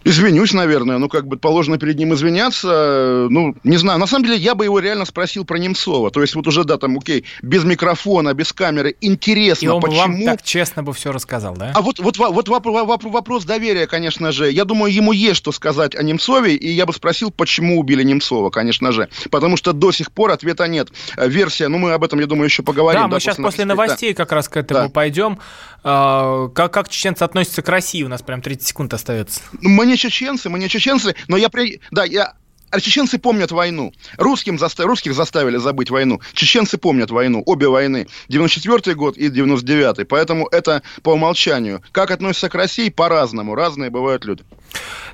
[0.03, 0.97] Извинюсь, наверное.
[0.97, 3.27] Ну, как бы положено перед ним извиняться.
[3.29, 3.99] Ну, не знаю.
[3.99, 6.11] На самом деле, я бы его реально спросил про Немцова.
[6.11, 8.95] То есть, вот уже, да, там, окей, без микрофона, без камеры.
[9.01, 9.97] Интересно, И он почему...
[10.03, 11.71] Вам так честно бы все рассказал, да?
[11.73, 14.51] А вот, вот, вот вопрос доверия, конечно же.
[14.51, 16.55] Я думаю, ему есть что сказать о Немцове.
[16.55, 19.09] И я бы спросил, почему убили Немцова, конечно же.
[19.31, 20.89] Потому что до сих пор ответа нет.
[21.17, 23.03] Версия, ну, мы об этом, я думаю, еще поговорим.
[23.03, 24.17] Да, мы да, сейчас после, после новостей да.
[24.17, 24.89] как раз к этому да.
[24.89, 25.39] пойдем.
[25.83, 28.03] А, как, как чеченцы относятся к России?
[28.03, 29.41] У нас прям 30 секунд остается.
[29.59, 31.79] Мне не чеченцы, мы не чеченцы, но я при...
[31.91, 32.33] Да, я
[32.71, 33.93] а чеченцы помнят войну.
[34.17, 34.85] Русским заста...
[34.85, 36.21] Русских заставили забыть войну.
[36.33, 37.43] Чеченцы помнят войну.
[37.45, 38.07] Обе войны.
[38.29, 41.83] 94 год и 99 Поэтому это по умолчанию.
[41.91, 42.89] Как относятся к России?
[42.89, 43.53] По-разному.
[43.53, 44.43] Разные бывают люди.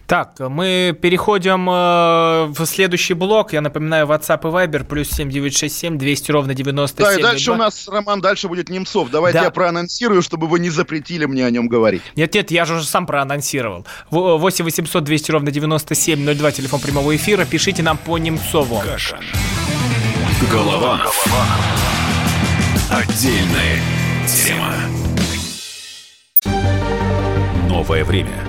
[0.09, 3.53] Так, мы переходим э, в следующий блок.
[3.53, 7.05] Я напоминаю, WhatsApp и Viber, плюс 7967 200 ровно 97.
[7.05, 9.11] Да, и дальше у нас, Роман, дальше будет Немцов.
[9.11, 9.45] Давайте да.
[9.45, 12.01] я проанонсирую, чтобы вы не запретили мне о нем говорить.
[12.15, 13.85] Нет-нет, я же уже сам проанонсировал.
[14.09, 18.79] 8 800 200 ровно 9702, телефон прямого эфира пишите нам по Немцову.
[18.79, 19.19] Каша.
[20.51, 20.97] Голова.
[20.97, 21.45] Голова.
[22.89, 23.79] Отдельная
[24.25, 24.73] тема.
[27.69, 28.48] Новое время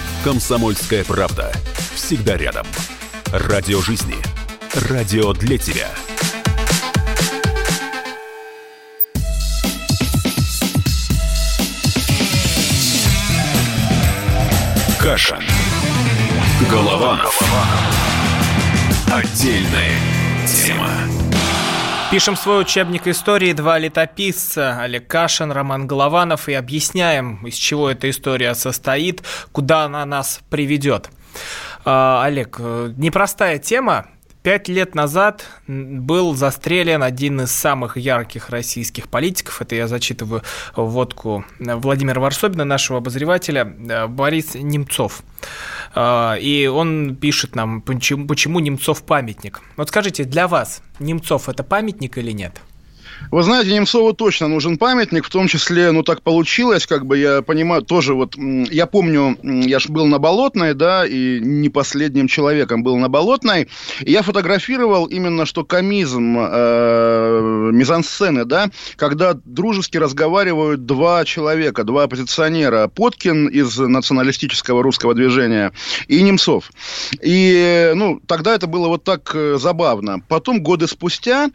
[0.23, 1.51] «Комсомольская правда».
[1.95, 2.65] Всегда рядом.
[3.31, 4.15] Радио жизни.
[4.89, 5.89] Радио для тебя.
[14.99, 15.41] Каша.
[16.69, 17.41] Голованов.
[19.07, 19.95] Отдельная
[20.45, 21.20] тема.
[22.11, 28.09] Пишем свой учебник истории «Два летописца» Олег Кашин, Роман Голованов и объясняем, из чего эта
[28.09, 31.09] история состоит, куда она нас приведет.
[31.85, 34.07] А, Олег, э, непростая тема,
[34.43, 40.41] Пять лет назад был застрелен один из самых ярких российских политиков, это я зачитываю
[40.75, 45.21] водку Владимира Варсобина, нашего обозревателя, э, Борис Немцов.
[45.95, 49.61] Э, и он пишет нам, почему, почему Немцов памятник.
[49.77, 52.61] Вот скажите, для вас Немцов это памятник или нет?
[53.29, 57.41] Вы знаете, Немцову точно нужен памятник, в том числе, ну, так получилось, как бы, я
[57.41, 62.83] понимаю, тоже вот, я помню, я же был на Болотной, да, и не последним человеком
[62.83, 63.67] был на Болотной,
[64.01, 72.03] и я фотографировал именно, что комизм, э, мизансцены, да, когда дружески разговаривают два человека, два
[72.03, 75.71] оппозиционера, Поткин из националистического русского движения
[76.07, 76.71] и Немцов.
[77.21, 80.21] И, ну, тогда это было вот так э, забавно.
[80.27, 81.49] Потом, годы спустя,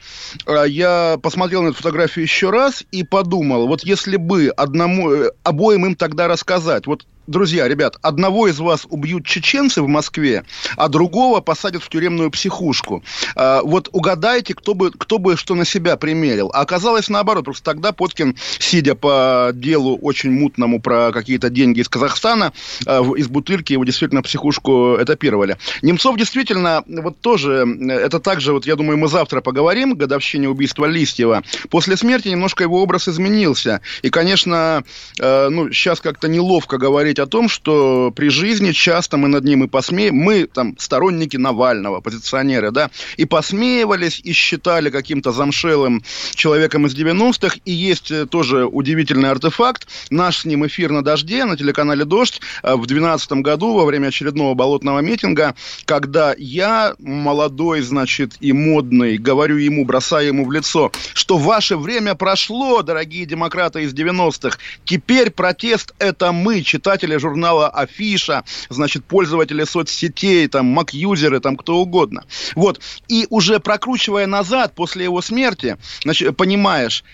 [0.47, 5.11] э, я посмотрел посмотрел на эту фотографию еще раз и подумал, вот если бы одному,
[5.13, 10.45] э, обоим им тогда рассказать, вот друзья, ребят, одного из вас убьют чеченцы в Москве,
[10.77, 13.03] а другого посадят в тюремную психушку.
[13.35, 16.51] А, вот угадайте, кто бы, кто бы что на себя примерил.
[16.55, 21.89] А оказалось наоборот, просто тогда Поткин, сидя по делу очень мутному про какие-то деньги из
[21.89, 22.53] Казахстана,
[22.87, 25.57] а, из бутыльки его действительно психушку этапировали.
[25.83, 31.43] Немцов действительно, вот тоже, это также, вот я думаю, мы завтра поговорим, годовщине убийства Листьева.
[31.71, 33.81] После смерти немножко его образ изменился.
[34.03, 34.85] И, конечно,
[35.19, 39.45] э, ну, сейчас как-то неловко говорить говорить о том, что при жизни часто мы над
[39.45, 46.03] ним и посмеем, мы там сторонники Навального, оппозиционеры, да, и посмеивались, и считали каким-то замшелым
[46.35, 51.45] человеком из 90-х, и есть э, тоже удивительный артефакт, наш с ним эфир на «Дожде»
[51.45, 57.81] на телеканале «Дождь» э, в 2012 году во время очередного болотного митинга, когда я, молодой,
[57.81, 63.83] значит, и модный, говорю ему, бросаю ему в лицо, что ваше время прошло, дорогие демократы
[63.83, 71.41] из 90-х, теперь протест– это мы, читатели читатели журнала Афиша, значит, пользователи соцсетей, там, мак-юзеры,
[71.41, 72.25] там, кто угодно.
[72.55, 72.81] Вот.
[73.09, 77.05] И уже прокручивая назад после его смерти, значит, понимаешь,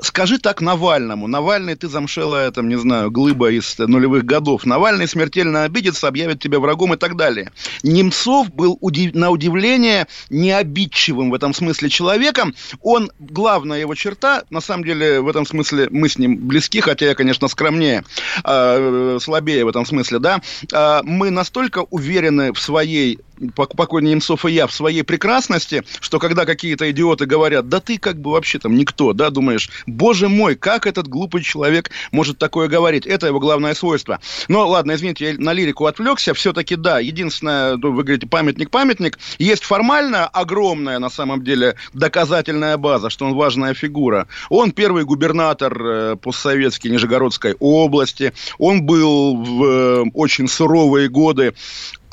[0.00, 1.26] Скажи так Навальному.
[1.26, 4.64] Навальный, ты замшелая, там, не знаю, глыба из нулевых годов.
[4.64, 7.52] Навальный смертельно обидится, объявит тебя врагом и так далее.
[7.82, 9.14] Немцов был удив...
[9.14, 12.54] на удивление необидчивым в этом смысле человеком.
[12.80, 17.06] Он, главная его черта, на самом деле, в этом смысле мы с ним близки, хотя
[17.06, 18.04] я, конечно, скромнее,
[18.42, 20.40] э, слабее в этом смысле, да.
[20.72, 23.18] Э, мы настолько уверены в своей
[23.54, 28.20] покойный Немцов и я в своей прекрасности, что когда какие-то идиоты говорят, да ты как
[28.20, 33.06] бы вообще там никто, да, думаешь, боже мой, как этот глупый человек может такое говорить?
[33.06, 34.20] Это его главное свойство.
[34.48, 36.34] Но ладно, извините, я на лирику отвлекся.
[36.34, 39.18] Все-таки да, единственное, ну, вы говорите, памятник-памятник.
[39.38, 44.26] Есть формально огромная, на самом деле, доказательная база, что он важная фигура.
[44.48, 48.32] Он первый губернатор э, постсоветский Нижегородской области.
[48.58, 51.54] Он был в э, очень суровые годы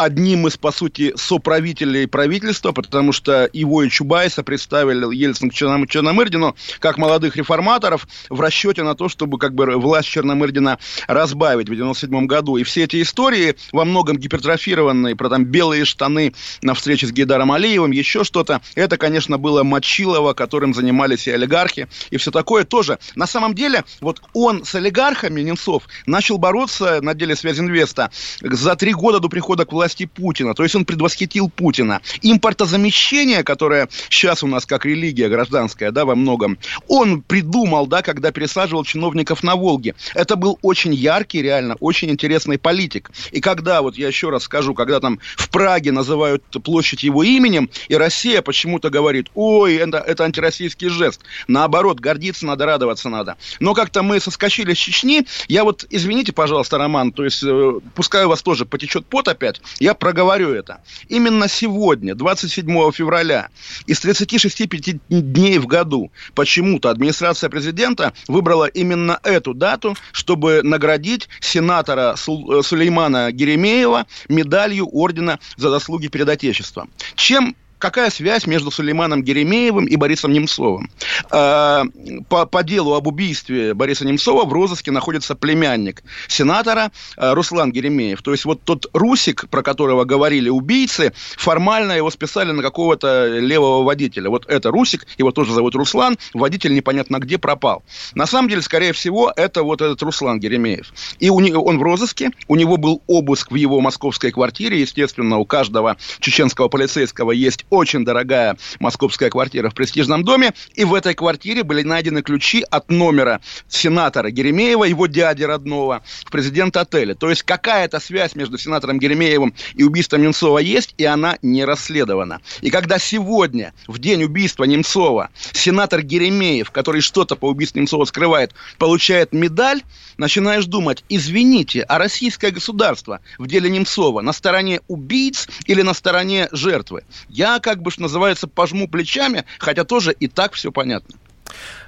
[0.04, 6.56] одним из, по сути, соправителей правительства, потому что его и Чубайса представили Ельцин к Черномырдину
[6.80, 12.26] как молодых реформаторов в расчете на то, чтобы как бы власть Черномырдина разбавить в 97
[12.26, 12.58] году.
[12.58, 17.52] И все эти истории, во многом гипертрофированные, про там белые штаны на встрече с Гейдаром
[17.52, 23.00] Алиевым, еще что-то, это, конечно, было Мочилово, которым занимались и олигархи, и все такое тоже.
[23.16, 28.12] На самом деле, вот он с олигархами, Немцов, начал бороться на деле Связинвеста
[28.42, 30.54] за три года до прихода к власти власти Путина.
[30.54, 32.02] То есть он предвосхитил Путина.
[32.22, 38.32] Импортозамещение, которое сейчас у нас как религия гражданская, да, во многом, он придумал, да, когда
[38.32, 39.96] пересаживал чиновников на Волге.
[40.14, 43.12] Это был очень яркий, реально, очень интересный политик.
[43.32, 47.70] И когда, вот я еще раз скажу, когда там в Праге называют площадь его именем,
[47.90, 51.22] и Россия почему-то говорит, ой, это, это антироссийский жест.
[51.48, 53.36] Наоборот, гордиться надо, радоваться надо.
[53.60, 55.26] Но как-то мы соскочили с Чечни.
[55.48, 59.62] Я вот, извините, пожалуйста, Роман, то есть, э, пускай у вас тоже потечет пот опять,
[59.82, 60.82] я проговорю это.
[61.10, 63.50] Именно сегодня, 27 февраля,
[63.88, 64.68] из 36
[65.10, 73.32] дней в году, почему-то администрация президента выбрала именно эту дату, чтобы наградить сенатора э, Сулеймана
[73.32, 76.92] Геремеева медалью ордена за заслуги перед Отечеством.
[77.16, 80.90] Чем какая связь между Сулейманом Геремеевым и Борисом Немцовым?
[81.32, 81.84] Э,
[82.30, 88.22] по, по делу об убийстве Бориса Немцова в розыске находится племянник сенатора э, Руслан Геремеев.
[88.22, 93.84] То есть вот тот Русик, про которого говорили убийцы, формально его списали на какого-то левого
[93.84, 94.30] водителя.
[94.30, 97.84] Вот это Русик, его тоже зовут Руслан, водитель непонятно где пропал.
[98.14, 100.94] На самом деле, скорее всего, это вот этот Руслан Геремеев.
[101.20, 105.38] И у него, он в розыске, у него был обыск в его московской квартире, естественно,
[105.38, 111.16] у каждого чеченского полицейского есть очень дорогая московская квартира в престижном доме, и в этой
[111.16, 117.16] квартире были найдены ключи от номера сенатора Геремеева, его дяди родного, президент отеля.
[117.16, 122.42] То есть какая-то связь между сенатором Геремеевым и убийством Немцова есть, и она не расследована.
[122.60, 128.54] И когда сегодня, в день убийства Немцова, сенатор Геремеев, который что-то по убийству Немцова скрывает,
[128.78, 129.82] получает медаль,
[130.18, 136.50] начинаешь думать, извините, а российское государство в деле Немцова на стороне убийц или на стороне
[136.52, 137.04] жертвы?
[137.30, 141.16] Я, как бы, что называется, пожму плечами, хотя тоже и так все понятно.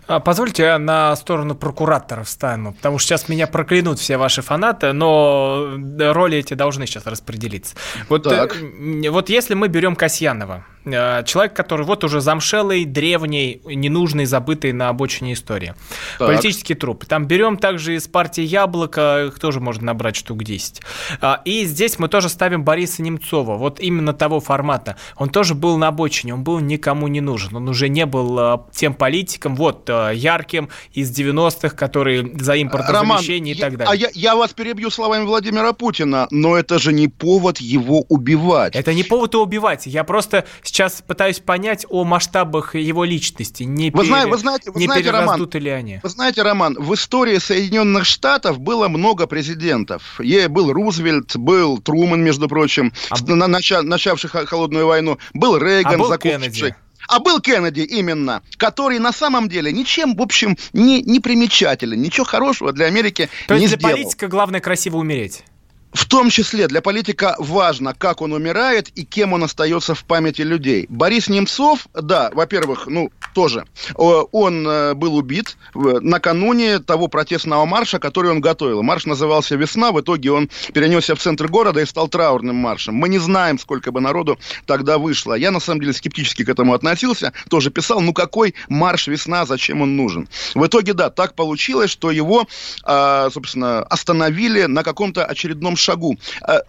[0.08, 4.92] А, позвольте я на сторону прокуратора встану, потому что сейчас меня проклянут все ваши фанаты,
[4.94, 7.76] но роли эти должны сейчас распределиться.
[8.10, 8.56] Вот, так.
[8.56, 14.74] Э, вот если мы берем Касьянова, Э, человек, который вот уже замшелый, древний, ненужный, забытый
[14.74, 15.74] на обочине истории.
[16.17, 16.28] Так.
[16.28, 17.06] Политический труп.
[17.06, 20.82] Там берем также из партии Яблоко, их тоже можно набрать штук 10.
[21.22, 24.98] А, и здесь мы тоже ставим Бориса Немцова, вот именно того формата.
[25.17, 27.56] Он тоже был на обочине, он был никому не нужен.
[27.56, 33.54] Он уже не был э, тем политиком, вот, э, ярким из 90-х, который за импортозамещение
[33.54, 33.91] Роман, и так далее.
[33.91, 38.76] А я, я вас перебью словами Владимира Путина, но это же не повод его убивать.
[38.76, 39.86] Это не повод его убивать.
[39.86, 43.64] Я просто сейчас пытаюсь понять о масштабах его личности.
[43.64, 44.08] Не, вы, пере...
[44.08, 46.00] знаете, вы знаете, вы не знаете, Роман, ли они?
[46.02, 50.20] Вы знаете, Роман, в истории Соединенных Штатов было много президентов.
[50.20, 53.16] Е, был Рузвельт, был Труман, между прочим, а...
[53.24, 56.74] на, начав, начавший холодную войну, был Рейган, а был закончивший.
[57.08, 62.26] А был Кеннеди именно, который на самом деле ничем, в общем, не, не примечателен, ничего
[62.26, 63.96] хорошего для Америки То не есть сделал.
[63.96, 65.44] для политика главное красиво умереть?
[65.93, 70.41] В том числе для политика важно, как он умирает и кем он остается в памяти
[70.41, 70.88] людей.
[70.89, 78.32] Борис Немцов, да, во-первых, ну, тоже, он э, был убит накануне того протестного марша, который
[78.32, 78.82] он готовил.
[78.82, 82.95] Марш назывался «Весна», в итоге он перенесся в центр города и стал траурным маршем.
[82.95, 85.36] Мы не знаем, сколько бы народу тогда вышло.
[85.36, 89.82] Я, на самом деле, скептически к этому относился, тоже писал, ну какой марш «Весна», зачем
[89.82, 90.27] он нужен?
[90.56, 92.47] В итоге, да, так получилось, что его,
[92.84, 96.17] а, собственно, остановили на каком-то очередном шагу.
[96.48, 96.60] Э,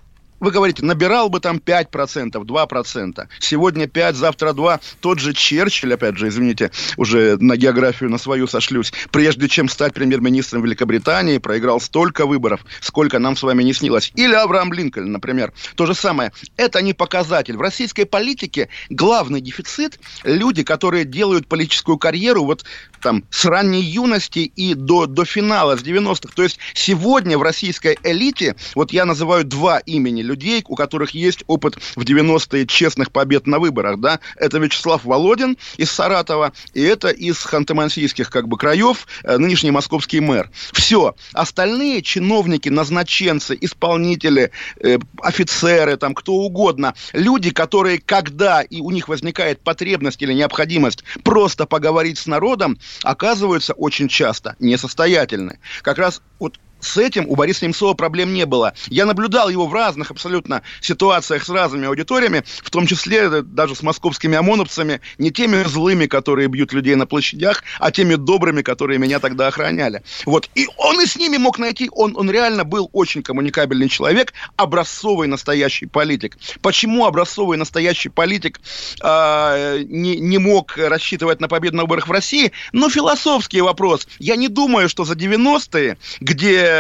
[0.45, 3.29] вы говорите, набирал бы там 5%, 2%.
[3.41, 4.81] Сегодня 5, завтра 2.
[5.01, 9.95] Тот же Черчилль, опять же, извините, уже на географию на свою сошлюсь, прежде чем стать
[9.95, 14.13] премьер-министром Великобритании, проиграл столько выборов, сколько нам с вами не снилось.
[14.17, 15.53] Или Авраам Линкольн, например.
[15.77, 16.31] То же самое.
[16.59, 17.57] Это не показатель.
[17.57, 22.65] В российской политике главный дефицит– люди, которые делают политическую карьеру вот
[23.05, 26.33] там с ранней юности и до, до финала, с 90-х.
[26.35, 31.45] То есть сегодня в российской элите, вот я называю два имени людей, у которых есть
[31.47, 37.09] опыт в 90-е честных побед на выборах, да, это Вячеслав Володин из Саратова, и это
[37.09, 40.51] из ханты-мансийских как бы краев, э, нынешний московский мэр.
[40.73, 41.15] Все.
[41.35, 49.09] Остальные чиновники, назначенцы, исполнители, э, офицеры, там, кто угодно, люди, которые, когда и у них
[49.09, 55.59] возникает потребность или необходимость просто поговорить с народом, оказываются очень часто несостоятельны.
[55.83, 58.75] Как раз вот с этим у Бориса Немцова проблем не было.
[58.89, 63.83] Я наблюдал его в разных абсолютно ситуациях с разными аудиториями, в том числе даже с
[63.83, 69.19] московскими ОМОНовцами, не теми злыми, которые бьют людей на площадях, а теми добрыми, которые меня
[69.19, 70.03] тогда охраняли.
[70.27, 70.51] Вот.
[70.55, 75.29] И он и с ними мог найти, он, он реально был очень коммуникабельный человек, образцовый
[75.29, 76.37] настоящий политик.
[76.61, 78.61] Почему образцовый настоящий политик
[79.03, 82.53] э, не, не мог рассчитывать на победу на выборах в России?
[82.73, 84.07] Ну, философский вопрос.
[84.19, 86.74] Я не думаю, что за 90-е, где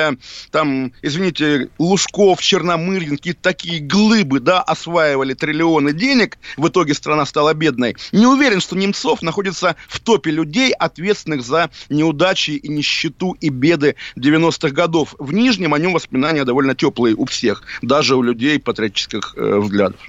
[0.50, 7.54] там, извините, Лужков, Черномырдин, какие-то такие глыбы, да, осваивали триллионы денег, в итоге страна стала
[7.54, 7.96] бедной.
[8.12, 13.96] Не уверен, что Немцов находится в топе людей, ответственных за неудачи и нищету и беды
[14.16, 15.14] 90-х годов.
[15.18, 20.00] В Нижнем о нем воспоминания довольно теплые у всех, даже у людей патриотических э, взглядов.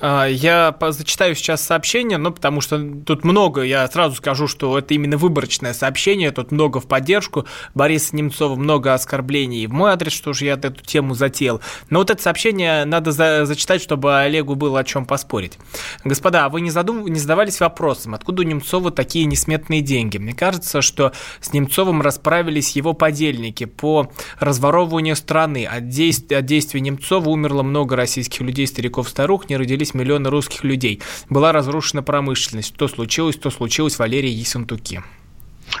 [0.00, 4.94] А, я зачитаю сейчас сообщение, ну, потому что тут много, я сразу скажу, что это
[4.94, 10.32] именно выборочное сообщение, тут много в поддержку Бориса Немцова, много оскорблений в мой адрес, что
[10.32, 11.60] же я эту тему затеял.
[11.90, 15.58] Но вот это сообщение надо за зачитать, чтобы Олегу было о чем поспорить.
[16.04, 17.06] Господа, а вы не, задум...
[17.06, 20.18] не задавались вопросом, откуда у Немцова такие несметные деньги?
[20.18, 25.66] Мне кажется, что с Немцовым расправились его подельники по разворовыванию страны.
[25.66, 26.32] От, действ...
[26.32, 31.00] от действия Немцова умерло много российских людей, стариков, старух, не родились убились миллионы русских людей.
[31.28, 32.74] Была разрушена промышленность.
[32.76, 35.02] То случилось, то случилось Валерий Ессентуки.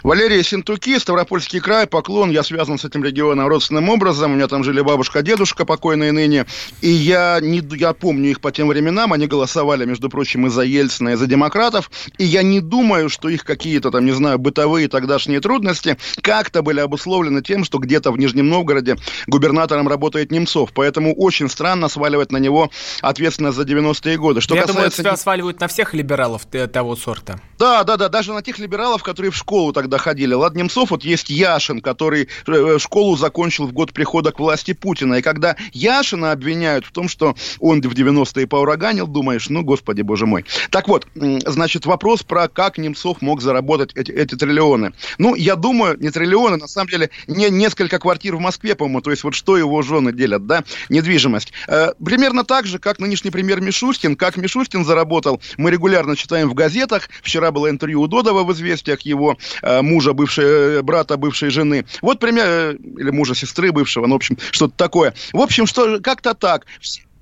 [0.02, 2.30] Валерий Синтуки, Ставропольский край, поклон.
[2.30, 4.32] Я связан с этим регионом родственным образом.
[4.32, 6.46] У меня там жили бабушка, дедушка, покойные ныне.
[6.80, 9.12] И я, не, я помню их по тем временам.
[9.12, 11.90] Они голосовали, между прочим, и за Ельцина, и за демократов.
[12.16, 16.80] И я не думаю, что их какие-то там, не знаю, бытовые тогдашние трудности как-то были
[16.80, 18.96] обусловлены тем, что где-то в Нижнем Новгороде
[19.26, 20.70] губернатором работает Немцов.
[20.72, 22.70] Поэтому очень странно сваливать на него
[23.02, 24.40] ответственность за 90-е годы.
[24.40, 25.02] Что я касается...
[25.02, 27.40] думаю, это сваливают на всех либералов того сорта.
[27.58, 28.08] Да, да, да.
[28.08, 30.34] Даже на тех либералов, которые в школу тогда ходили.
[30.34, 35.14] Ладно, Немцов, вот есть Яшин, который э, школу закончил в год прихода к власти Путина.
[35.14, 40.26] И когда Яшина обвиняют в том, что он в 90-е поураганил, думаешь, ну, господи, боже
[40.26, 40.44] мой.
[40.70, 44.92] Так вот, значит, вопрос про как Немцов мог заработать эти, эти триллионы.
[45.18, 49.10] Ну, я думаю, не триллионы, на самом деле, не несколько квартир в Москве, по-моему, то
[49.10, 51.52] есть вот что его жены делят, да, недвижимость.
[51.68, 56.54] Э, примерно так же, как нынешний премьер Мишустин, как Мишустин заработал, мы регулярно читаем в
[56.54, 61.50] газетах, вчера было интервью у Додова в «Известиях» его, э, мужа бывшей, э, брата бывшей
[61.50, 61.84] жены.
[62.02, 65.14] Вот пример, э, или мужа сестры бывшего, ну, в общем, что-то такое.
[65.32, 66.66] В общем, что как-то так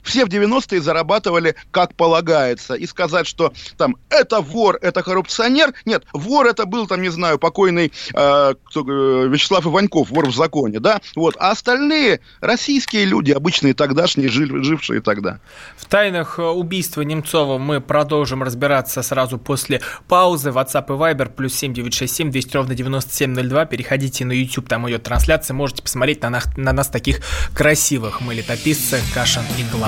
[0.03, 2.74] все в 90-е зарабатывали как полагается.
[2.74, 5.72] И сказать, что там это вор, это коррупционер.
[5.84, 10.34] Нет, вор это был, там, не знаю, покойный э, кто, э, Вячеслав Иваньков, вор в
[10.34, 11.01] законе, да?
[11.14, 11.36] Вот.
[11.38, 15.40] А остальные российские люди, обычные тогдашние, жив, жившие тогда.
[15.76, 20.51] В тайнах э, убийства Немцова мы продолжим разбираться сразу после паузы.
[20.51, 23.66] WhatsApp и Viber плюс 7967 200 ровно 9702.
[23.66, 25.55] Переходите на YouTube, там идет трансляция.
[25.55, 27.20] Можете посмотреть на нас, на нас таких
[27.55, 28.20] красивых.
[28.20, 29.88] Мы летописцы, Кашин и Глава.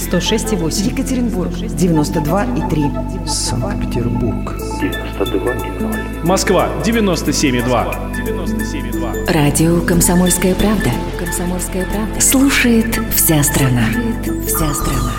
[0.00, 0.90] 106,8.
[0.90, 3.26] Екатеринбург, 92,3.
[3.28, 6.24] Санкт-Петербург, 92,0.
[6.24, 8.12] Москва, 97,2.
[8.14, 9.32] 97,2.
[9.32, 10.90] Радио «Комсомольская правда».
[11.18, 12.20] «Комсомольская правда».
[12.20, 13.84] Слушает вся страна.
[13.92, 15.12] Слушает вся страна.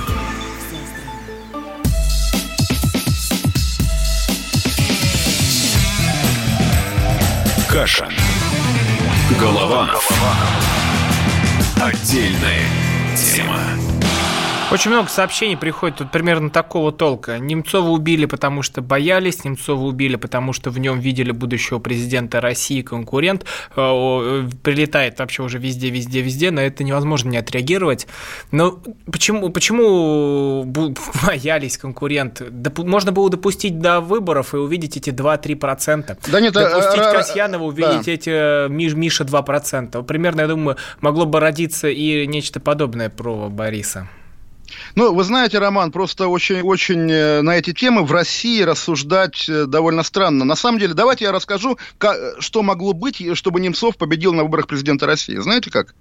[7.70, 8.10] Каша.
[9.40, 10.10] Голованов.
[11.80, 12.66] Отдельная
[13.16, 13.91] тема.
[14.72, 17.40] Очень много сообщений приходит тут примерно такого толка.
[17.40, 22.82] Немцова убили, потому что боялись, Немцова убили, потому что в нем видели будущего президента России,
[22.82, 23.44] конкурент.
[23.76, 28.08] Э, прилетает вообще уже везде, везде, везде, на это невозможно не отреагировать.
[28.52, 28.80] Но
[29.12, 30.64] почему, почему
[31.28, 32.42] боялись конкурент?
[32.78, 36.18] Можно было допустить до выборов и увидеть эти 2-3%.
[36.32, 38.12] Да нет, э, допустить а, Касьянова, увидеть да.
[38.12, 40.02] эти Миша 2%.
[40.06, 44.08] Примерно, я думаю, могло бы родиться и нечто подобное про Бориса.
[44.96, 50.04] Ну, вы знаете, Роман, просто очень-очень э, на эти темы в России рассуждать э, довольно
[50.04, 50.46] странно.
[50.46, 54.68] На самом деле, давайте я расскажу, как, что могло быть, чтобы Немцов победил на выборах
[54.68, 55.38] президента России.
[55.38, 55.94] Знаете как?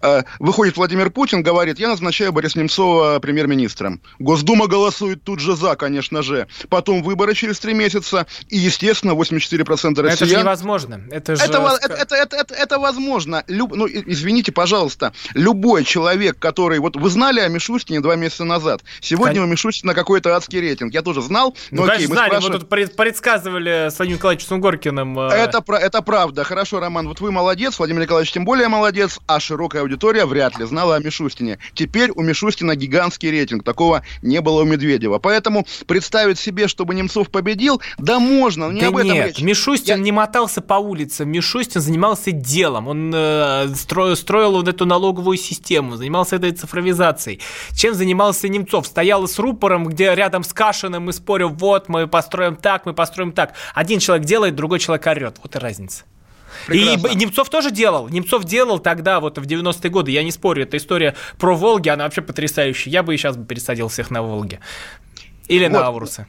[0.00, 4.00] Э, выходит Владимир Путин, говорит, я назначаю Бориса Немцова премьер-министром.
[4.18, 6.46] Госдума голосует тут же за, конечно же.
[6.68, 10.06] Потом выборы через три месяца, и, естественно, 84% россиян...
[10.06, 11.00] Это же невозможно.
[11.10, 11.42] Это, же...
[11.42, 13.44] это, это, это, это, это, это возможно.
[13.48, 13.74] Люб...
[13.74, 16.78] Ну, извините, пожалуйста, любой человек, который...
[16.78, 18.82] Вот вы знали о Мишустине два месяца назад.
[19.00, 19.44] Сегодня Кон...
[19.44, 20.92] у Мишустина какой-то адский рейтинг.
[20.92, 22.52] Я тоже знал, но ну, окей, мы знали, спрашиваем...
[22.54, 25.18] мы тут предсказывали с Владимиром Николаевичем Сунгоркиным.
[25.18, 26.44] Э, это, это правда.
[26.44, 30.64] Хорошо, Роман, вот вы молодец, Владимир Николаевич тем более молодец, а широкая аудитория вряд ли
[30.64, 31.58] знала о Мишустине.
[31.74, 33.64] Теперь у Мишустина гигантский рейтинг.
[33.64, 35.18] Такого не было у Медведева.
[35.18, 39.40] Поэтому представить себе, чтобы Немцов победил, да можно, не да об этом нет, речь.
[39.40, 40.02] Мишустин Я...
[40.02, 42.88] не мотался по улицам, Мишустин занимался делом.
[42.88, 47.40] Он э, строил, строил вот эту налоговую систему, занимался этой цифровизацией.
[47.74, 48.86] Чем занимался Немцов?
[48.86, 53.32] Стоял с рупором, где рядом с Кашиным и спорил, вот мы построим так, мы построим
[53.32, 53.54] так.
[53.74, 55.38] Один человек делает, другой человек орет.
[55.42, 56.04] Вот и разница.
[56.66, 57.08] Прекрасно.
[57.08, 58.08] И Немцов тоже делал.
[58.08, 60.10] Немцов делал тогда, вот в 90-е годы.
[60.10, 62.92] Я не спорю, эта история про Волги, она вообще потрясающая.
[62.92, 64.60] Я бы и сейчас бы пересадил всех на Волги.
[65.48, 65.72] Или вот.
[65.72, 66.26] на Аурусы.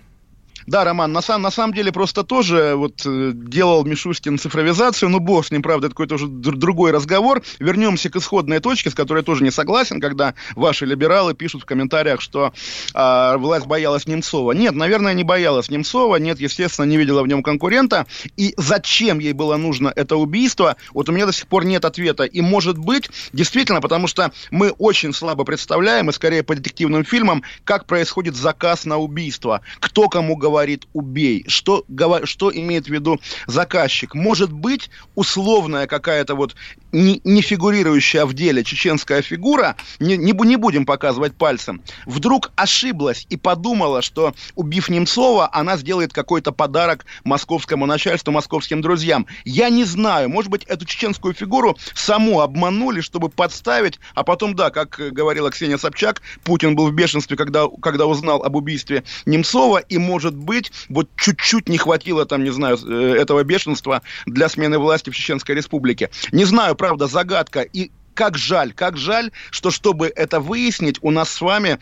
[0.68, 5.20] Да, Роман, на, сам, на самом деле просто тоже вот э, делал Мишустин цифровизацию, ну
[5.20, 7.44] бог с ним, правда, это какой-то уже другой разговор.
[7.60, 11.66] Вернемся к исходной точке, с которой я тоже не согласен, когда ваши либералы пишут в
[11.66, 12.52] комментариях, что
[12.96, 14.54] э, власть боялась Немцова.
[14.54, 18.08] Нет, наверное, не боялась Немцова, нет, естественно, не видела в нем конкурента.
[18.36, 22.24] И зачем ей было нужно это убийство, вот у меня до сих пор нет ответа.
[22.24, 27.44] И может быть, действительно, потому что мы очень слабо представляем, и скорее по детективным фильмам,
[27.66, 30.55] как происходит заказ на убийство, кто кому говорит
[30.94, 31.86] «убей», что,
[32.24, 34.16] что имеет в виду заказчик.
[34.16, 36.56] Может быть, условная какая-то вот
[36.96, 43.26] не, не фигурирующая в деле чеченская фигура, не, не, не будем показывать пальцем, вдруг ошиблась
[43.30, 49.28] и подумала, что, убив Немцова, она сделает какой-то подарок московскому начальству, московским друзьям.
[49.44, 54.70] Я не знаю, может быть, эту чеченскую фигуру саму обманули, чтобы подставить, а потом, да,
[54.70, 59.98] как говорила Ксения Собчак, Путин был в бешенстве, когда, когда узнал об убийстве Немцова, и,
[59.98, 65.10] может быть, вот чуть-чуть не хватило, там, не знаю, э, этого бешенства для смены власти
[65.10, 66.10] в Чеченской Республике.
[66.32, 67.62] Не знаю, правда, загадка.
[67.62, 71.80] И как жаль, как жаль, что чтобы это выяснить, у нас с вами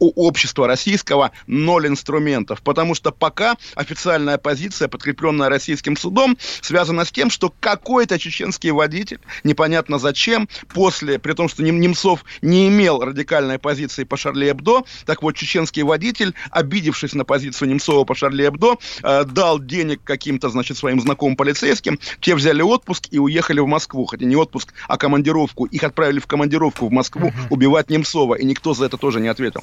[0.00, 7.12] у общества российского ноль инструментов, потому что пока официальная позиция, подкрепленная российским судом, связана с
[7.12, 13.58] тем, что какой-то чеченский водитель, непонятно зачем, после, при том, что Немцов не имел радикальной
[13.58, 18.78] позиции по Шарли Эбдо, так вот, чеченский водитель, обидевшись на позицию Немцова по Шарли Эбдо,
[19.02, 24.06] э, дал денег каким-то, значит, своим знакомым полицейским, те взяли отпуск и уехали в Москву,
[24.06, 28.72] хотя не отпуск, а командировку, их отправили в командировку в Москву убивать Немцова, и никто
[28.74, 29.62] за это тоже не ответил.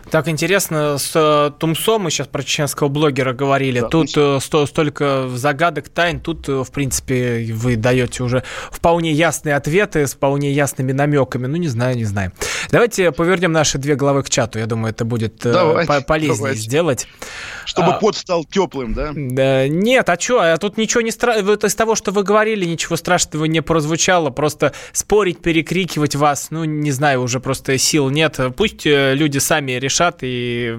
[0.11, 3.79] Так интересно, с э, Тумсом мы сейчас про чеченского блогера говорили.
[3.79, 6.19] Да, тут э, сто, столько загадок, тайн.
[6.19, 11.47] Тут, э, в принципе, вы даете уже вполне ясные ответы с вполне ясными намеками.
[11.47, 12.33] Ну, не знаю, не знаю.
[12.71, 14.59] Давайте повернем наши две головы к чату.
[14.59, 16.59] Я думаю, это будет давайте, полезнее давайте.
[16.59, 17.07] сделать.
[17.63, 19.13] Чтобы а, пот стал теплым, да?
[19.15, 20.41] да нет, а что?
[20.41, 21.55] А тут ничего не страшного.
[21.55, 24.29] Из того, что вы говорили, ничего страшного не прозвучало.
[24.29, 28.37] Просто спорить, перекрикивать вас, ну, не знаю, уже просто сил нет.
[28.57, 30.75] Пусть люди сами решат решат и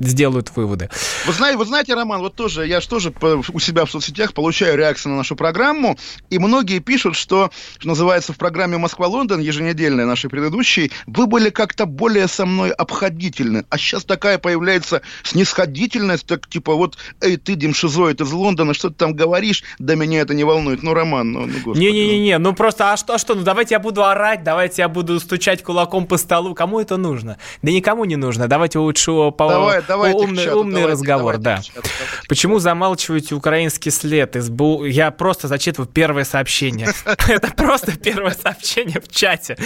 [0.00, 0.90] сделают выводы.
[1.26, 3.12] Вы знаете, вы знаете, Роман, вот тоже, я же тоже
[3.52, 5.96] у себя в соцсетях получаю реакции на нашу программу,
[6.30, 11.86] и многие пишут, что, что называется в программе «Москва-Лондон», еженедельной нашей предыдущей, вы были как-то
[11.86, 18.20] более со мной обходительны, а сейчас такая появляется снисходительность, так типа вот, эй, ты, демшизоид
[18.20, 20.82] из Лондона, что ты там говоришь, да меня это не волнует.
[20.82, 24.04] Ну, Роман, ну, ну Не-не-не, ну просто, а что, а что, ну давайте я буду
[24.04, 27.38] орать, давайте я буду стучать кулаком по столу, кому это нужно?
[27.62, 29.48] Да никому не нужно, давайте лучше по...
[29.48, 31.82] давай, давай умный, чату, умный давайте, разговор, давайте да.
[31.82, 34.34] Чату, давайте Почему замалчиваете украинский след?
[34.34, 34.84] СБУ?
[34.84, 36.88] Я просто зачитываю первое сообщение.
[37.28, 39.56] Это просто первое сообщение в чате.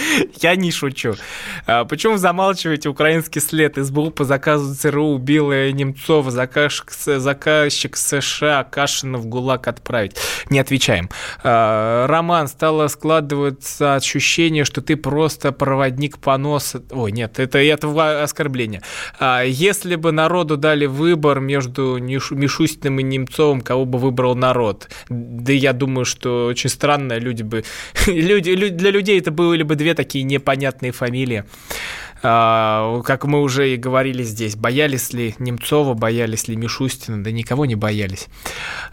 [0.41, 1.15] Я не шучу.
[1.65, 3.77] А, почему замалчиваете украинский след?
[3.77, 10.17] СБУ по заказу ЦРУ убила Немцова, заказчик США Кашина в ГУЛАГ отправить.
[10.49, 11.09] Не отвечаем.
[11.43, 16.83] А, Роман, стало складываться ощущение, что ты просто проводник поноса.
[16.91, 18.81] Ой, нет, это, это оскорбление.
[19.19, 21.97] А если бы народу дали выбор между
[22.49, 24.89] Мишустиным и Немцовым, кого бы выбрал народ?
[25.09, 27.63] Да я думаю, что очень странно, люди бы...
[28.07, 31.45] люди, для людей это были бы две такие непонятные фамилии.
[32.21, 37.65] А, как мы уже и говорили здесь, боялись ли Немцова, боялись ли Мишустина, да никого
[37.65, 38.27] не боялись.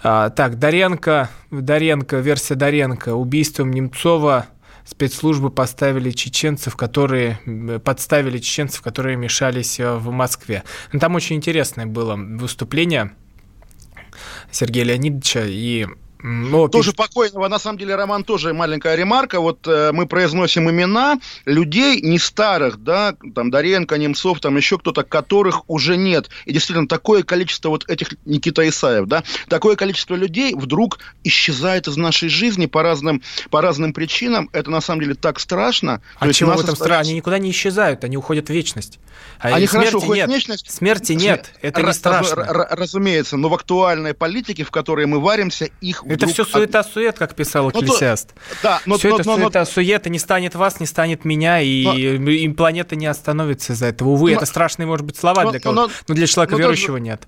[0.02, 4.46] А, так, Доренко, Доренко, версия Доренко, убийством Немцова
[4.84, 7.40] спецслужбы поставили чеченцев, которые
[7.84, 10.62] подставили чеченцев, которые мешались э, в Москве.
[10.92, 13.10] Ну, там очень интересное было выступление
[14.50, 15.86] Сергея Леонидовича, и
[16.22, 16.96] ну, тоже пиш...
[16.96, 19.40] покойного, на самом деле, Роман, тоже маленькая ремарка.
[19.40, 25.02] Вот э, мы произносим имена людей не старых, да, там Доренко, Немцов, там еще кто-то,
[25.02, 26.28] которых уже нет.
[26.44, 31.96] И действительно, такое количество вот этих Никита Исаев, да, такое количество людей вдруг исчезает из
[31.96, 34.48] нашей жизни по разным, по разным причинам.
[34.52, 36.00] Это на самом деле так страшно.
[36.18, 37.10] А чего в этом страшно?
[37.10, 38.98] Они никуда не исчезают, они уходят в вечность.
[39.38, 40.30] А они хорошо уходят нет.
[40.30, 40.70] в вечность.
[40.70, 42.44] Смерти нет, это не страшно.
[42.70, 47.70] Разумеется, но в актуальной политике, в которой мы варимся, их это все суета-сует, как писал
[47.70, 48.34] Экклесиаст.
[48.34, 52.18] Ну, да, но, все но, это суета-сует, и не станет вас, не станет меня, и,
[52.18, 54.10] но, и планета не остановится из-за этого.
[54.10, 56.58] Увы, но, это страшные, может быть, слова но, для кого-то, но, но для человека но
[56.58, 57.22] верующего тоже, нет.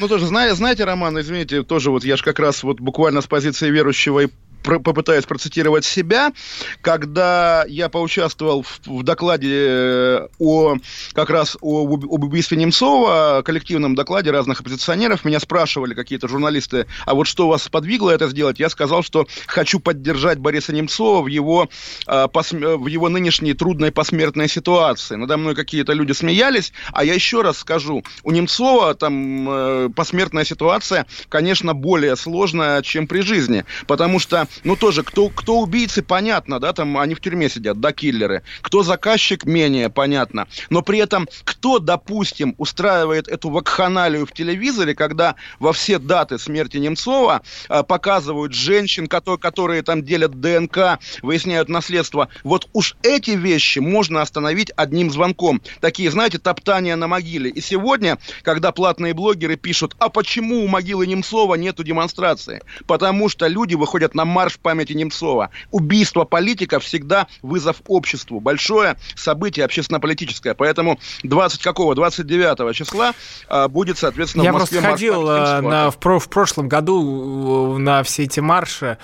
[0.00, 3.26] Ну, тоже, знаете, знаете, Роман, извините, тоже вот я же как раз вот буквально с
[3.26, 4.28] позиции верующего и
[4.62, 6.32] попытаюсь процитировать себя,
[6.80, 10.76] когда я поучаствовал в, в докладе э, о
[11.12, 17.14] как раз о, об убийстве Немцова, коллективном докладе разных оппозиционеров, меня спрашивали какие-то журналисты, а
[17.14, 18.58] вот что вас подвигло это сделать?
[18.58, 21.68] Я сказал, что хочу поддержать Бориса Немцова в его,
[22.06, 25.16] э, пос, в его нынешней трудной посмертной ситуации.
[25.16, 30.44] Надо мной какие-то люди смеялись, а я еще раз скажу, у Немцова там э, посмертная
[30.44, 36.60] ситуация, конечно, более сложная, чем при жизни, потому что, ну тоже, кто, кто убийцы, понятно,
[36.60, 41.28] да, там они в тюрьме сидят, да, киллеры, кто заказчик, менее понятно, но при этом
[41.44, 48.52] кто, допустим, устраивает эту вакханалию в телевизоре, когда во все даты смерти Немцова э, показывают
[48.52, 55.10] женщин, которые, которые там делят ДНК, выясняют наследство, вот уж эти вещи можно остановить одним
[55.10, 55.62] звонком.
[55.80, 57.50] Такие, знаете, топтания на могиле.
[57.50, 62.62] И сегодня, когда платные блогеры пишут, а почему у могилы Немцова нету демонстрации?
[62.86, 65.50] Потому что люди выходят на марш памяти Немцова.
[65.70, 68.40] Убийство политика всегда вызов обществу.
[68.40, 70.54] Большое событие общественно-политическое.
[70.54, 71.94] Поэтому 20 какого?
[71.94, 73.14] 29 числа
[73.48, 77.76] а, будет, соответственно, Я в Москве просто ходил марш э, на, в, в прошлом году
[77.76, 78.98] э, на все эти марши.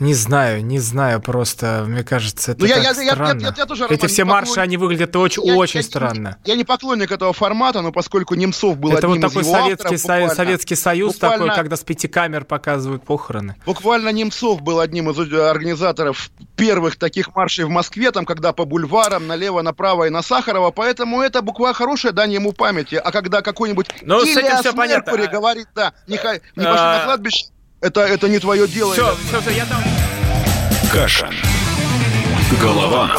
[0.00, 3.40] Не знаю, не знаю просто, мне кажется, это ну, так я, странно.
[3.40, 4.62] Я, я, я, я тоже, Эти Роман, все марши, поклон...
[4.62, 6.38] они выглядят очень, я, очень я, странно.
[6.44, 9.46] Я, я не поклонник этого формата, но поскольку Немцов был это одним вот такой из
[9.48, 13.56] его Советский, авторов, Советский Союз буквально, такой, когда с пяти камер показывают похороны.
[13.66, 19.26] Буквально Немцов был одним из организаторов первых таких маршей в Москве, там, когда по бульварам
[19.26, 22.94] налево, направо и на Сахарова, поэтому это буквально хорошее дань ему памяти.
[22.94, 27.46] А когда какой-нибудь ну, Илья Меркури говорит, да, не, не пошли на кладбище,
[27.80, 28.92] это, это не твое дело.
[28.92, 29.82] Все, все, все, я там...
[30.92, 31.30] Каша.
[32.60, 33.10] Голова.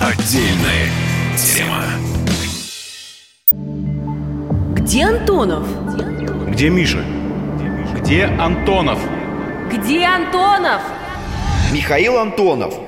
[0.00, 0.88] Отдельная
[1.36, 1.84] тема.
[4.74, 5.66] Где Антонов?
[6.50, 7.04] Где Миша?
[7.96, 8.98] Где Антонов?
[9.72, 10.82] Где Антонов?
[11.72, 12.74] Михаил Антонов–